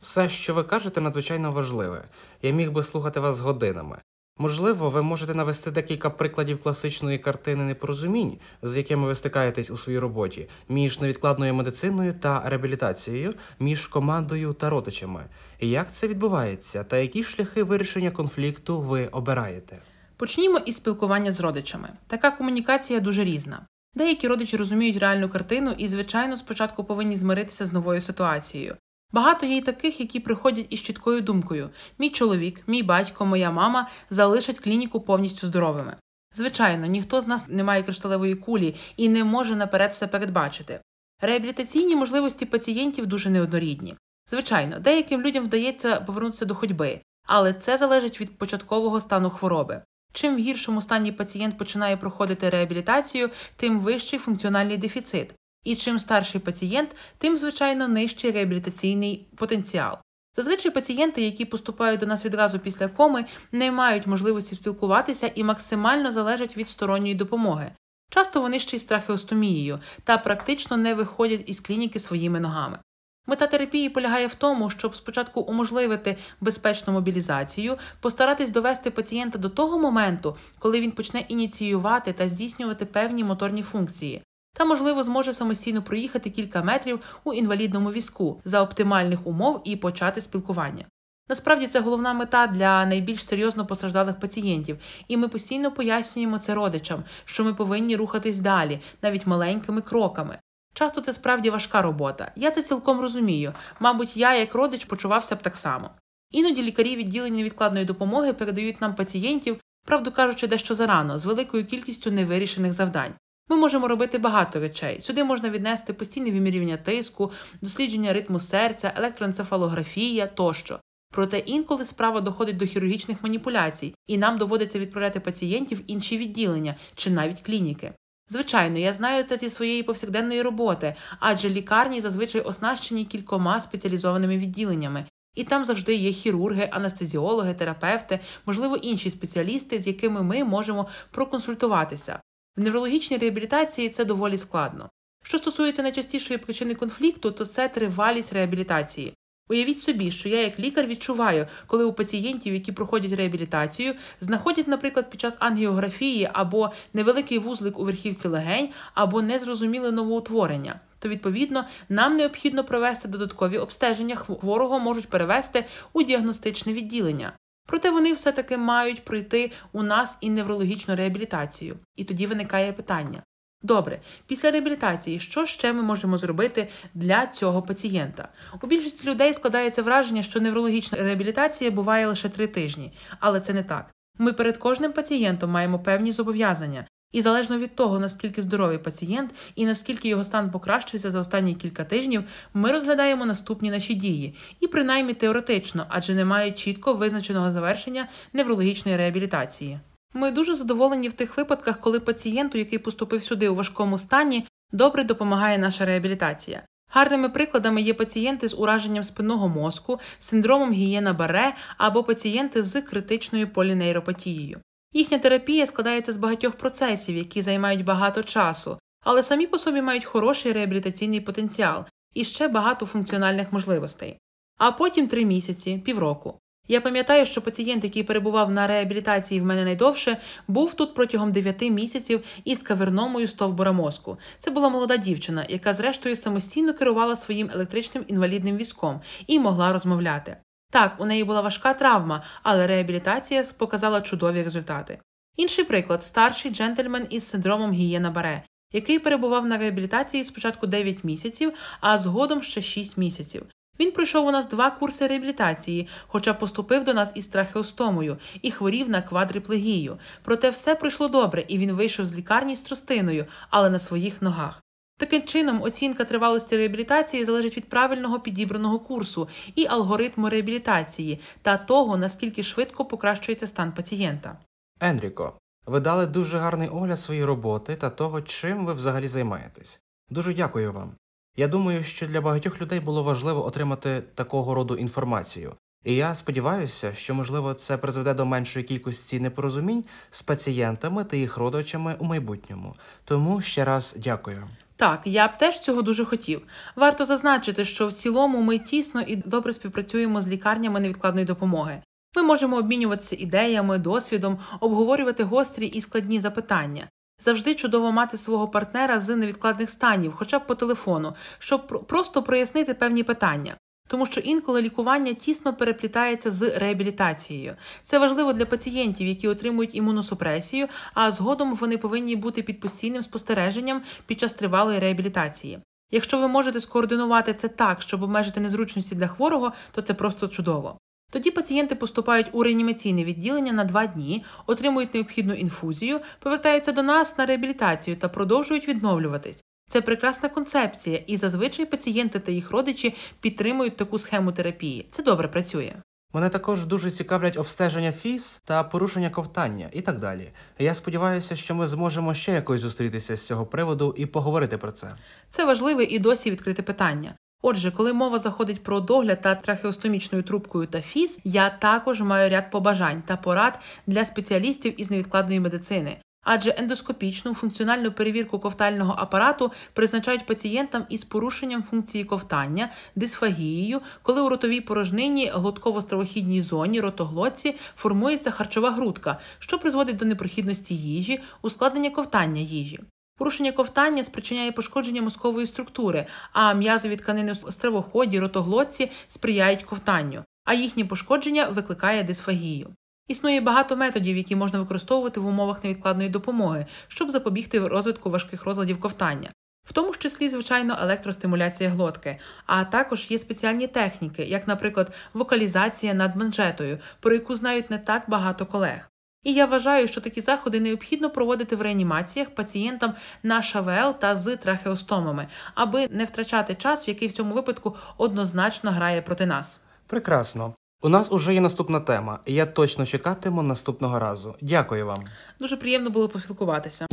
Все, 0.00 0.28
що 0.28 0.54
ви 0.54 0.64
кажете, 0.64 1.00
надзвичайно 1.00 1.52
важливе. 1.52 2.04
Я 2.42 2.50
міг 2.50 2.72
би 2.72 2.82
слухати 2.82 3.20
вас 3.20 3.40
годинами. 3.40 3.98
Можливо, 4.38 4.90
ви 4.90 5.02
можете 5.02 5.34
навести 5.34 5.70
декілька 5.70 6.10
прикладів 6.10 6.62
класичної 6.62 7.18
картини 7.18 7.64
непорозумінь, 7.64 8.38
з 8.62 8.76
якими 8.76 9.06
ви 9.06 9.14
стикаєтесь 9.14 9.70
у 9.70 9.76
своїй 9.76 9.98
роботі, 9.98 10.48
між 10.68 11.00
невідкладною 11.00 11.54
медициною 11.54 12.14
та 12.14 12.42
реабілітацією, 12.46 13.34
між 13.58 13.86
командою 13.86 14.52
та 14.52 14.70
родичами. 14.70 15.24
Як 15.60 15.92
це 15.92 16.08
відбувається, 16.08 16.84
та 16.84 16.96
які 16.96 17.22
шляхи 17.22 17.62
вирішення 17.62 18.10
конфлікту 18.10 18.80
ви 18.80 19.06
обираєте? 19.06 19.78
Почнімо 20.16 20.58
із 20.58 20.76
спілкування 20.76 21.32
з 21.32 21.40
родичами. 21.40 21.88
Така 22.06 22.30
комунікація 22.30 23.00
дуже 23.00 23.24
різна. 23.24 23.66
Деякі 23.96 24.28
родичі 24.28 24.56
розуміють 24.56 24.96
реальну 24.96 25.28
картину 25.28 25.74
і, 25.78 25.88
звичайно, 25.88 26.36
спочатку 26.36 26.84
повинні 26.84 27.16
змиритися 27.16 27.66
з 27.66 27.72
новою 27.72 28.00
ситуацією. 28.00 28.76
Багато 29.12 29.46
є 29.46 29.56
й 29.56 29.60
таких, 29.60 30.00
які 30.00 30.20
приходять 30.20 30.66
із 30.70 30.80
чіткою 30.80 31.20
думкою: 31.20 31.70
мій 31.98 32.10
чоловік, 32.10 32.62
мій 32.66 32.82
батько, 32.82 33.26
моя 33.26 33.50
мама 33.50 33.88
залишать 34.10 34.58
клініку 34.58 35.00
повністю 35.00 35.46
здоровими. 35.46 35.96
Звичайно, 36.34 36.86
ніхто 36.86 37.20
з 37.20 37.26
нас 37.26 37.48
не 37.48 37.64
має 37.64 37.82
кришталевої 37.82 38.34
кулі 38.34 38.74
і 38.96 39.08
не 39.08 39.24
може 39.24 39.56
наперед 39.56 39.90
все 39.90 40.06
передбачити. 40.06 40.80
Реабілітаційні 41.20 41.96
можливості 41.96 42.46
пацієнтів 42.46 43.06
дуже 43.06 43.30
неоднорідні. 43.30 43.96
Звичайно, 44.30 44.78
деяким 44.78 45.22
людям 45.22 45.44
вдається 45.44 46.00
повернутися 46.00 46.44
до 46.44 46.54
ходьби, 46.54 47.00
але 47.26 47.52
це 47.52 47.76
залежить 47.76 48.20
від 48.20 48.38
початкового 48.38 49.00
стану 49.00 49.30
хвороби. 49.30 49.82
Чим 50.16 50.34
в 50.34 50.38
гіршому 50.38 50.82
стані 50.82 51.12
пацієнт 51.12 51.58
починає 51.58 51.96
проходити 51.96 52.50
реабілітацію, 52.50 53.30
тим 53.56 53.80
вищий 53.80 54.18
функціональний 54.18 54.76
дефіцит. 54.76 55.34
І 55.64 55.76
чим 55.76 55.98
старший 55.98 56.40
пацієнт, 56.40 56.96
тим, 57.18 57.38
звичайно, 57.38 57.88
нижчий 57.88 58.30
реабілітаційний 58.30 59.28
потенціал. 59.36 59.98
Зазвичай 60.36 60.72
пацієнти, 60.72 61.22
які 61.22 61.44
поступають 61.44 62.00
до 62.00 62.06
нас 62.06 62.24
відразу 62.24 62.58
після 62.58 62.88
коми, 62.88 63.24
не 63.52 63.72
мають 63.72 64.06
можливості 64.06 64.56
спілкуватися 64.56 65.30
і 65.34 65.44
максимально 65.44 66.12
залежать 66.12 66.56
від 66.56 66.68
сторонньої 66.68 67.14
допомоги. 67.14 67.72
Часто 68.10 68.40
вони 68.40 68.60
ще 68.60 68.76
й 68.76 68.80
з 68.80 68.84
трахеостомією 68.84 69.80
та 70.04 70.18
практично 70.18 70.76
не 70.76 70.94
виходять 70.94 71.42
із 71.46 71.60
клініки 71.60 72.00
своїми 72.00 72.40
ногами. 72.40 72.78
Мета 73.26 73.46
терапії 73.46 73.88
полягає 73.88 74.26
в 74.26 74.34
тому, 74.34 74.70
щоб 74.70 74.96
спочатку 74.96 75.40
уможливити 75.40 76.16
безпечну 76.40 76.92
мобілізацію, 76.92 77.76
постаратись 78.00 78.50
довести 78.50 78.90
пацієнта 78.90 79.38
до 79.38 79.48
того 79.48 79.78
моменту, 79.78 80.36
коли 80.58 80.80
він 80.80 80.90
почне 80.90 81.20
ініціювати 81.20 82.12
та 82.12 82.28
здійснювати 82.28 82.84
певні 82.84 83.24
моторні 83.24 83.62
функції, 83.62 84.22
та, 84.52 84.64
можливо, 84.64 85.02
зможе 85.02 85.34
самостійно 85.34 85.82
проїхати 85.82 86.30
кілька 86.30 86.62
метрів 86.62 87.00
у 87.24 87.32
інвалідному 87.32 87.92
візку 87.92 88.40
за 88.44 88.62
оптимальних 88.62 89.26
умов 89.26 89.60
і 89.64 89.76
почати 89.76 90.20
спілкування. 90.20 90.86
Насправді 91.28 91.66
це 91.66 91.80
головна 91.80 92.14
мета 92.14 92.46
для 92.46 92.86
найбільш 92.86 93.26
серйозно 93.26 93.66
постраждалих 93.66 94.20
пацієнтів, 94.20 94.78
і 95.08 95.16
ми 95.16 95.28
постійно 95.28 95.72
пояснюємо 95.72 96.38
це 96.38 96.54
родичам, 96.54 97.04
що 97.24 97.44
ми 97.44 97.54
повинні 97.54 97.96
рухатись 97.96 98.38
далі, 98.38 98.80
навіть 99.02 99.26
маленькими 99.26 99.80
кроками. 99.80 100.38
Часто 100.78 101.00
це 101.00 101.12
справді 101.12 101.50
важка 101.50 101.82
робота. 101.82 102.32
Я 102.36 102.50
це 102.50 102.62
цілком 102.62 103.00
розумію. 103.00 103.52
Мабуть, 103.80 104.16
я, 104.16 104.34
як 104.34 104.54
родич, 104.54 104.84
почувався 104.84 105.36
б 105.36 105.42
так 105.42 105.56
само. 105.56 105.90
Іноді 106.30 106.62
лікарі 106.62 106.96
відділення 106.96 107.36
невідкладної 107.36 107.84
допомоги 107.84 108.32
передають 108.32 108.80
нам 108.80 108.94
пацієнтів, 108.94 109.60
правду 109.86 110.12
кажучи, 110.12 110.46
дещо 110.46 110.74
зарано, 110.74 111.18
з 111.18 111.24
великою 111.24 111.66
кількістю 111.66 112.10
невирішених 112.10 112.72
завдань. 112.72 113.12
Ми 113.48 113.56
можемо 113.56 113.88
робити 113.88 114.18
багато 114.18 114.60
речей. 114.60 115.00
Сюди 115.00 115.24
можна 115.24 115.50
віднести 115.50 115.92
постійне 115.92 116.30
вимірювання 116.30 116.76
тиску, 116.76 117.32
дослідження 117.62 118.12
ритму 118.12 118.40
серця, 118.40 118.92
електроенцефалографія 118.96 120.26
тощо. 120.26 120.80
Проте 121.12 121.38
інколи 121.38 121.84
справа 121.84 122.20
доходить 122.20 122.56
до 122.56 122.66
хірургічних 122.66 123.22
маніпуляцій, 123.22 123.94
і 124.06 124.18
нам 124.18 124.38
доводиться 124.38 124.78
відправляти 124.78 125.20
пацієнтів 125.20 125.78
в 125.78 125.90
інші 125.90 126.18
відділення 126.18 126.74
чи 126.94 127.10
навіть 127.10 127.40
клініки. 127.40 127.92
Звичайно, 128.28 128.78
я 128.78 128.92
знаю 128.92 129.24
це 129.24 129.36
зі 129.36 129.50
своєї 129.50 129.82
повсякденної 129.82 130.42
роботи, 130.42 130.94
адже 131.20 131.50
лікарні 131.50 132.00
зазвичай 132.00 132.40
оснащені 132.40 133.04
кількома 133.04 133.60
спеціалізованими 133.60 134.38
відділеннями, 134.38 135.06
і 135.34 135.44
там 135.44 135.64
завжди 135.64 135.94
є 135.94 136.12
хірурги, 136.12 136.68
анестезіологи, 136.72 137.54
терапевти, 137.54 138.20
можливо, 138.46 138.76
інші 138.76 139.10
спеціалісти, 139.10 139.78
з 139.78 139.86
якими 139.86 140.22
ми 140.22 140.44
можемо 140.44 140.88
проконсультуватися. 141.10 142.20
В 142.56 142.60
неврологічній 142.60 143.16
реабілітації 143.16 143.88
це 143.88 144.04
доволі 144.04 144.38
складно. 144.38 144.90
Що 145.22 145.38
стосується 145.38 145.82
найчастішої 145.82 146.38
причини 146.38 146.74
конфлікту, 146.74 147.30
то 147.30 147.44
це 147.44 147.68
тривалість 147.68 148.32
реабілітації. 148.32 149.14
Уявіть 149.48 149.80
собі, 149.80 150.10
що 150.10 150.28
я 150.28 150.40
як 150.40 150.58
лікар 150.58 150.86
відчуваю, 150.86 151.46
коли 151.66 151.84
у 151.84 151.92
пацієнтів, 151.92 152.54
які 152.54 152.72
проходять 152.72 153.12
реабілітацію, 153.12 153.94
знаходять, 154.20 154.68
наприклад, 154.68 155.10
під 155.10 155.20
час 155.20 155.36
ангіографії 155.38 156.30
або 156.32 156.72
невеликий 156.94 157.38
вузлик 157.38 157.78
у 157.78 157.84
верхівці 157.84 158.28
легень, 158.28 158.68
або 158.94 159.22
незрозуміле 159.22 159.92
новоутворення. 159.92 160.80
То, 160.98 161.08
відповідно, 161.08 161.64
нам 161.88 162.16
необхідно 162.16 162.64
провести 162.64 163.08
додаткові 163.08 163.58
обстеження, 163.58 164.16
хворого 164.16 164.80
можуть 164.80 165.08
перевести 165.08 165.64
у 165.92 166.02
діагностичне 166.02 166.72
відділення. 166.72 167.32
Проте 167.66 167.90
вони 167.90 168.12
все-таки 168.12 168.56
мають 168.56 169.04
пройти 169.04 169.52
у 169.72 169.82
нас 169.82 170.16
і 170.20 170.30
неврологічну 170.30 170.96
реабілітацію. 170.96 171.76
І 171.96 172.04
тоді 172.04 172.26
виникає 172.26 172.72
питання: 172.72 173.22
Добре, 173.66 174.00
після 174.26 174.50
реабілітації, 174.50 175.18
що 175.20 175.46
ще 175.46 175.72
ми 175.72 175.82
можемо 175.82 176.18
зробити 176.18 176.68
для 176.94 177.26
цього 177.26 177.62
пацієнта? 177.62 178.28
У 178.62 178.66
більшості 178.66 179.08
людей 179.08 179.34
складається 179.34 179.82
враження, 179.82 180.22
що 180.22 180.40
неврологічна 180.40 180.98
реабілітація 180.98 181.70
буває 181.70 182.06
лише 182.06 182.28
три 182.28 182.46
тижні, 182.46 182.92
але 183.20 183.40
це 183.40 183.52
не 183.52 183.62
так. 183.62 183.90
Ми 184.18 184.32
перед 184.32 184.56
кожним 184.56 184.92
пацієнтом 184.92 185.50
маємо 185.50 185.78
певні 185.78 186.12
зобов'язання, 186.12 186.86
і 187.12 187.22
залежно 187.22 187.58
від 187.58 187.74
того, 187.74 187.98
наскільки 187.98 188.42
здоровий 188.42 188.78
пацієнт 188.78 189.30
і 189.54 189.66
наскільки 189.66 190.08
його 190.08 190.24
стан 190.24 190.50
покращився 190.50 191.10
за 191.10 191.20
останні 191.20 191.54
кілька 191.54 191.84
тижнів, 191.84 192.24
ми 192.54 192.72
розглядаємо 192.72 193.26
наступні 193.26 193.70
наші 193.70 193.94
дії, 193.94 194.34
і 194.60 194.66
принаймні 194.66 195.14
теоретично, 195.14 195.86
адже 195.88 196.14
немає 196.14 196.52
чітко 196.52 196.94
визначеного 196.94 197.50
завершення 197.50 198.08
неврологічної 198.32 198.96
реабілітації. 198.96 199.78
Ми 200.16 200.30
дуже 200.30 200.54
задоволені 200.54 201.08
в 201.08 201.12
тих 201.12 201.36
випадках, 201.36 201.80
коли 201.80 202.00
пацієнту, 202.00 202.58
який 202.58 202.78
поступив 202.78 203.22
сюди 203.22 203.48
у 203.48 203.54
важкому 203.54 203.98
стані, 203.98 204.46
добре 204.72 205.04
допомагає 205.04 205.58
наша 205.58 205.84
реабілітація. 205.84 206.62
Гарними 206.90 207.28
прикладами 207.28 207.82
є 207.82 207.94
пацієнти 207.94 208.48
з 208.48 208.54
ураженням 208.54 209.04
спинного 209.04 209.48
мозку, 209.48 210.00
синдромом 210.18 210.72
гієна 210.72 211.12
баре 211.12 211.54
або 211.76 212.04
пацієнти 212.04 212.62
з 212.62 212.82
критичною 212.82 213.48
полінейропатією. 213.48 214.60
Їхня 214.92 215.18
терапія 215.18 215.66
складається 215.66 216.12
з 216.12 216.16
багатьох 216.16 216.54
процесів, 216.54 217.16
які 217.16 217.42
займають 217.42 217.84
багато 217.84 218.22
часу, 218.22 218.78
але 219.04 219.22
самі 219.22 219.46
по 219.46 219.58
собі 219.58 219.82
мають 219.82 220.04
хороший 220.04 220.52
реабілітаційний 220.52 221.20
потенціал 221.20 221.84
і 222.14 222.24
ще 222.24 222.48
багато 222.48 222.86
функціональних 222.86 223.52
можливостей. 223.52 224.18
А 224.58 224.72
потім 224.72 225.08
три 225.08 225.24
місяці, 225.24 225.82
півроку. 225.84 226.38
Я 226.68 226.80
пам'ятаю, 226.80 227.26
що 227.26 227.42
пацієнт, 227.42 227.84
який 227.84 228.02
перебував 228.02 228.50
на 228.50 228.66
реабілітації 228.66 229.40
в 229.40 229.44
мене 229.44 229.64
найдовше, 229.64 230.16
був 230.48 230.74
тут 230.74 230.94
протягом 230.94 231.32
9 231.32 231.62
місяців 231.62 232.24
із 232.44 232.62
каверномою 232.62 233.28
стовбура 233.28 233.72
мозку. 233.72 234.18
Це 234.38 234.50
була 234.50 234.68
молода 234.68 234.96
дівчина, 234.96 235.46
яка, 235.48 235.74
зрештою, 235.74 236.16
самостійно 236.16 236.74
керувала 236.74 237.16
своїм 237.16 237.50
електричним 237.54 238.04
інвалідним 238.06 238.56
візком 238.56 239.00
і 239.26 239.38
могла 239.38 239.72
розмовляти. 239.72 240.36
Так, 240.70 240.96
у 240.98 241.04
неї 241.04 241.24
була 241.24 241.40
важка 241.40 241.74
травма, 241.74 242.22
але 242.42 242.66
реабілітація 242.66 243.44
показала 243.58 244.00
чудові 244.00 244.42
результати. 244.42 244.98
Інший 245.36 245.64
приклад 245.64 246.04
старший 246.04 246.50
джентльмен 246.50 247.06
із 247.10 247.28
синдромом 247.28 247.72
Гієна 247.72 248.10
Баре, 248.10 248.42
який 248.72 248.98
перебував 248.98 249.46
на 249.46 249.58
реабілітації 249.58 250.24
спочатку 250.24 250.66
9 250.66 251.04
місяців, 251.04 251.52
а 251.80 251.98
згодом 251.98 252.42
ще 252.42 252.62
6 252.62 252.98
місяців. 252.98 253.46
Він 253.80 253.92
пройшов 253.92 254.26
у 254.26 254.30
нас 254.30 254.48
два 254.48 254.70
курси 254.70 255.06
реабілітації, 255.06 255.88
хоча 256.06 256.34
поступив 256.34 256.84
до 256.84 256.94
нас 256.94 257.12
із 257.14 257.26
трахеостомою 257.26 258.16
і 258.42 258.50
хворів 258.50 258.88
на 258.90 259.02
квадриплегію. 259.02 259.98
Проте 260.22 260.50
все 260.50 260.74
пройшло 260.74 261.08
добре, 261.08 261.44
і 261.48 261.58
він 261.58 261.72
вийшов 261.72 262.06
з 262.06 262.14
лікарні 262.14 262.56
з 262.56 262.60
тростиною, 262.60 263.26
але 263.50 263.70
на 263.70 263.78
своїх 263.78 264.22
ногах. 264.22 264.62
Таким 264.98 265.22
чином, 265.22 265.62
оцінка 265.62 266.04
тривалості 266.04 266.56
реабілітації 266.56 267.24
залежить 267.24 267.56
від 267.56 267.68
правильного 267.68 268.20
підібраного 268.20 268.78
курсу 268.78 269.28
і 269.54 269.66
алгоритму 269.66 270.28
реабілітації 270.28 271.20
та 271.42 271.56
того, 271.56 271.96
наскільки 271.96 272.42
швидко 272.42 272.84
покращується 272.84 273.46
стан 273.46 273.72
пацієнта. 273.72 274.38
Енріко, 274.80 275.38
ви 275.66 275.80
дали 275.80 276.06
дуже 276.06 276.38
гарний 276.38 276.68
огляд 276.68 277.00
своєї 277.00 277.24
роботи 277.24 277.76
та 277.76 277.90
того, 277.90 278.22
чим 278.22 278.66
ви 278.66 278.72
взагалі 278.72 279.08
займаєтесь. 279.08 279.80
Дуже 280.10 280.34
дякую 280.34 280.72
вам. 280.72 280.92
Я 281.38 281.48
думаю, 281.48 281.82
що 281.82 282.06
для 282.06 282.20
багатьох 282.20 282.60
людей 282.60 282.80
було 282.80 283.02
важливо 283.02 283.46
отримати 283.46 284.02
такого 284.14 284.54
роду 284.54 284.76
інформацію, 284.76 285.54
і 285.84 285.94
я 285.94 286.14
сподіваюся, 286.14 286.94
що 286.94 287.14
можливо 287.14 287.54
це 287.54 287.78
призведе 287.78 288.14
до 288.14 288.26
меншої 288.26 288.64
кількості 288.64 289.20
непорозумінь 289.20 289.84
з 290.10 290.22
пацієнтами 290.22 291.04
та 291.04 291.16
їх 291.16 291.36
родичами 291.36 291.96
у 291.98 292.04
майбутньому. 292.04 292.74
Тому 293.04 293.40
ще 293.40 293.64
раз 293.64 293.94
дякую. 293.98 294.48
Так, 294.76 295.00
я 295.04 295.28
б 295.28 295.38
теж 295.38 295.60
цього 295.60 295.82
дуже 295.82 296.04
хотів. 296.04 296.42
Варто 296.76 297.06
зазначити, 297.06 297.64
що 297.64 297.88
в 297.88 297.92
цілому 297.92 298.42
ми 298.42 298.58
тісно 298.58 299.00
і 299.00 299.16
добре 299.16 299.52
співпрацюємо 299.52 300.22
з 300.22 300.28
лікарнями 300.28 300.80
невідкладної 300.80 301.26
допомоги. 301.26 301.82
Ми 302.16 302.22
можемо 302.22 302.56
обмінюватися 302.56 303.16
ідеями, 303.18 303.78
досвідом, 303.78 304.38
обговорювати 304.60 305.24
гострі 305.24 305.66
і 305.66 305.80
складні 305.80 306.20
запитання. 306.20 306.88
Завжди 307.18 307.54
чудово 307.54 307.92
мати 307.92 308.18
свого 308.18 308.48
партнера 308.48 309.00
з 309.00 309.16
невідкладних 309.16 309.70
станів, 309.70 310.14
хоча 310.16 310.38
б 310.38 310.46
по 310.46 310.54
телефону, 310.54 311.14
щоб 311.38 311.86
просто 311.86 312.22
прояснити 312.22 312.74
певні 312.74 313.02
питання. 313.02 313.56
Тому 313.88 314.06
що 314.06 314.20
інколи 314.20 314.62
лікування 314.62 315.14
тісно 315.14 315.54
переплітається 315.54 316.30
з 316.30 316.58
реабілітацією. 316.58 317.56
Це 317.84 317.98
важливо 317.98 318.32
для 318.32 318.46
пацієнтів, 318.46 319.06
які 319.06 319.28
отримують 319.28 319.76
імуносупресію, 319.76 320.68
а 320.94 321.12
згодом 321.12 321.56
вони 321.56 321.78
повинні 321.78 322.16
бути 322.16 322.42
під 322.42 322.60
постійним 322.60 323.02
спостереженням 323.02 323.82
під 324.06 324.20
час 324.20 324.32
тривалої 324.32 324.78
реабілітації. 324.78 325.58
Якщо 325.90 326.18
ви 326.18 326.28
можете 326.28 326.60
скоординувати 326.60 327.34
це 327.34 327.48
так, 327.48 327.82
щоб 327.82 328.02
обмежити 328.02 328.40
незручності 328.40 328.94
для 328.94 329.08
хворого, 329.08 329.52
то 329.72 329.82
це 329.82 329.94
просто 329.94 330.28
чудово. 330.28 330.78
Тоді 331.10 331.30
пацієнти 331.30 331.74
поступають 331.74 332.26
у 332.32 332.42
реанімаційне 332.42 333.04
відділення 333.04 333.52
на 333.52 333.64
два 333.64 333.86
дні, 333.86 334.24
отримують 334.46 334.94
необхідну 334.94 335.34
інфузію, 335.34 336.00
повертаються 336.20 336.72
до 336.72 336.82
нас 336.82 337.18
на 337.18 337.26
реабілітацію 337.26 337.96
та 337.96 338.08
продовжують 338.08 338.68
відновлюватись. 338.68 339.44
Це 339.70 339.80
прекрасна 339.80 340.28
концепція, 340.28 340.96
і 341.06 341.16
зазвичай 341.16 341.66
пацієнти 341.66 342.18
та 342.20 342.32
їх 342.32 342.50
родичі 342.50 342.94
підтримують 343.20 343.76
таку 343.76 343.98
схему 343.98 344.32
терапії. 344.32 344.88
Це 344.90 345.02
добре 345.02 345.28
працює. 345.28 345.74
Мене 346.12 346.28
також 346.28 346.66
дуже 346.66 346.90
цікавлять 346.90 347.36
обстеження 347.36 347.92
фіз 347.92 348.42
та 348.44 348.64
порушення 348.64 349.10
ковтання 349.10 349.68
і 349.72 349.80
так 349.80 349.98
далі. 349.98 350.32
Я 350.58 350.74
сподіваюся, 350.74 351.36
що 351.36 351.54
ми 351.54 351.66
зможемо 351.66 352.14
ще 352.14 352.32
якось 352.32 352.60
зустрітися 352.60 353.16
з 353.16 353.26
цього 353.26 353.46
приводу 353.46 353.94
і 353.96 354.06
поговорити 354.06 354.58
про 354.58 354.72
це. 354.72 354.96
Це 355.28 355.44
важливе 355.44 355.84
і 355.84 355.98
досі 355.98 356.30
відкрите 356.30 356.62
питання. 356.62 357.14
Отже, 357.42 357.70
коли 357.70 357.92
мова 357.92 358.18
заходить 358.18 358.62
про 358.62 358.80
догляд 358.80 359.22
та 359.22 359.34
трахеостомічною 359.34 360.24
трубкою 360.24 360.66
та 360.66 360.80
фіз, 360.80 361.18
я 361.24 361.50
також 361.50 362.00
маю 362.00 362.30
ряд 362.30 362.50
побажань 362.50 363.02
та 363.06 363.16
порад 363.16 363.58
для 363.86 364.04
спеціалістів 364.04 364.80
із 364.80 364.90
невідкладної 364.90 365.40
медицини. 365.40 365.96
адже 366.26 366.54
ендоскопічну 366.58 367.34
функціональну 367.34 367.92
перевірку 367.92 368.38
ковтального 368.38 368.94
апарату 368.98 369.52
призначають 369.72 370.26
пацієнтам 370.26 370.84
із 370.88 371.04
порушенням 371.04 371.62
функції 371.62 372.04
ковтання, 372.04 372.72
дисфагією, 372.96 373.80
коли 374.02 374.20
у 374.20 374.28
ротовій 374.28 374.60
порожнині 374.60 375.30
глотково-стравохідній 375.30 376.42
зоні 376.42 376.80
ротоглотці 376.80 377.54
формується 377.76 378.30
харчова 378.30 378.70
грудка, 378.70 379.18
що 379.38 379.58
призводить 379.58 379.96
до 379.96 380.04
непрохідності 380.04 380.74
їжі, 380.74 381.20
ускладнення 381.42 381.90
ковтання 381.90 382.40
їжі. 382.40 382.80
Порушення 383.18 383.52
ковтання 383.52 384.04
спричиняє 384.04 384.52
пошкодження 384.52 385.02
мозкової 385.02 385.46
структури, 385.46 386.06
а 386.32 386.54
м'язові 386.54 386.96
тканини 386.96 387.32
у 387.46 387.52
стравоході, 387.52 388.20
ротоглотці 388.20 388.90
сприяють 389.08 389.62
ковтанню, 389.62 390.24
а 390.44 390.54
їхнє 390.54 390.84
пошкодження 390.84 391.48
викликає 391.48 392.02
дисфагію. 392.02 392.68
Існує 393.08 393.40
багато 393.40 393.76
методів, 393.76 394.16
які 394.16 394.36
можна 394.36 394.58
використовувати 394.58 395.20
в 395.20 395.26
умовах 395.26 395.64
невідкладної 395.64 396.08
допомоги, 396.08 396.66
щоб 396.88 397.10
запобігти 397.10 397.68
розвитку 397.68 398.10
важких 398.10 398.44
розладів 398.44 398.80
ковтання. 398.80 399.30
В 399.64 399.72
тому 399.72 399.92
ж 399.92 399.98
числі, 399.98 400.28
звичайно, 400.28 400.76
електростимуляція 400.80 401.70
глотки, 401.70 402.18
а 402.46 402.64
також 402.64 403.10
є 403.10 403.18
спеціальні 403.18 403.66
техніки, 403.66 404.24
як, 404.24 404.48
наприклад, 404.48 404.92
вокалізація 405.14 405.94
над 405.94 406.16
манжетою, 406.16 406.78
про 407.00 407.12
яку 407.12 407.34
знають 407.34 407.70
не 407.70 407.78
так 407.78 408.02
багато 408.08 408.46
колег. 408.46 408.90
І 409.26 409.32
я 409.32 409.46
вважаю, 409.46 409.88
що 409.88 410.00
такі 410.00 410.20
заходи 410.20 410.60
необхідно 410.60 411.10
проводити 411.10 411.56
в 411.56 411.62
реанімаціях 411.62 412.30
пацієнтам 412.30 412.94
на 413.22 413.42
ШВЛ 413.42 413.92
та 414.00 414.16
з 414.16 414.36
трахеостомами, 414.36 415.26
аби 415.54 415.88
не 415.90 416.04
втрачати 416.04 416.54
час, 416.54 416.86
в 416.86 416.88
який 416.88 417.08
в 417.08 417.12
цьому 417.12 417.34
випадку 417.34 417.76
однозначно 417.96 418.70
грає 418.70 419.02
проти 419.02 419.26
нас. 419.26 419.60
Прекрасно. 419.86 420.54
У 420.82 420.88
нас 420.88 421.12
уже 421.12 421.34
є 421.34 421.40
наступна 421.40 421.80
тема, 421.80 422.18
і 422.26 422.34
я 422.34 422.46
точно 422.46 422.86
чекатиму 422.86 423.42
наступного 423.42 423.98
разу. 423.98 424.34
Дякую 424.40 424.86
вам. 424.86 425.04
Дуже 425.40 425.56
приємно 425.56 425.90
було 425.90 426.08
поспілкуватися. 426.08 426.86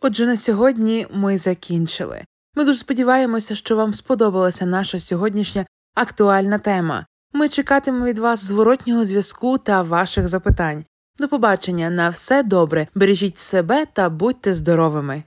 Отже, 0.00 0.26
на 0.26 0.36
сьогодні 0.36 1.06
ми 1.10 1.38
закінчили. 1.38 2.24
Ми 2.54 2.64
дуже 2.64 2.78
сподіваємося, 2.78 3.54
що 3.54 3.76
вам 3.76 3.94
сподобалася 3.94 4.66
наша 4.66 4.98
сьогоднішня 4.98 5.66
актуальна 5.94 6.58
тема. 6.58 7.06
Ми 7.32 7.48
чекатимемо 7.48 8.04
від 8.04 8.18
вас 8.18 8.44
зворотнього 8.44 9.04
зв'язку 9.04 9.58
та 9.58 9.82
ваших 9.82 10.28
запитань. 10.28 10.84
До 11.18 11.28
побачення 11.28 11.90
на 11.90 12.08
все 12.08 12.42
добре. 12.42 12.88
Бережіть 12.94 13.38
себе 13.38 13.86
та 13.92 14.08
будьте 14.08 14.54
здоровими! 14.54 15.22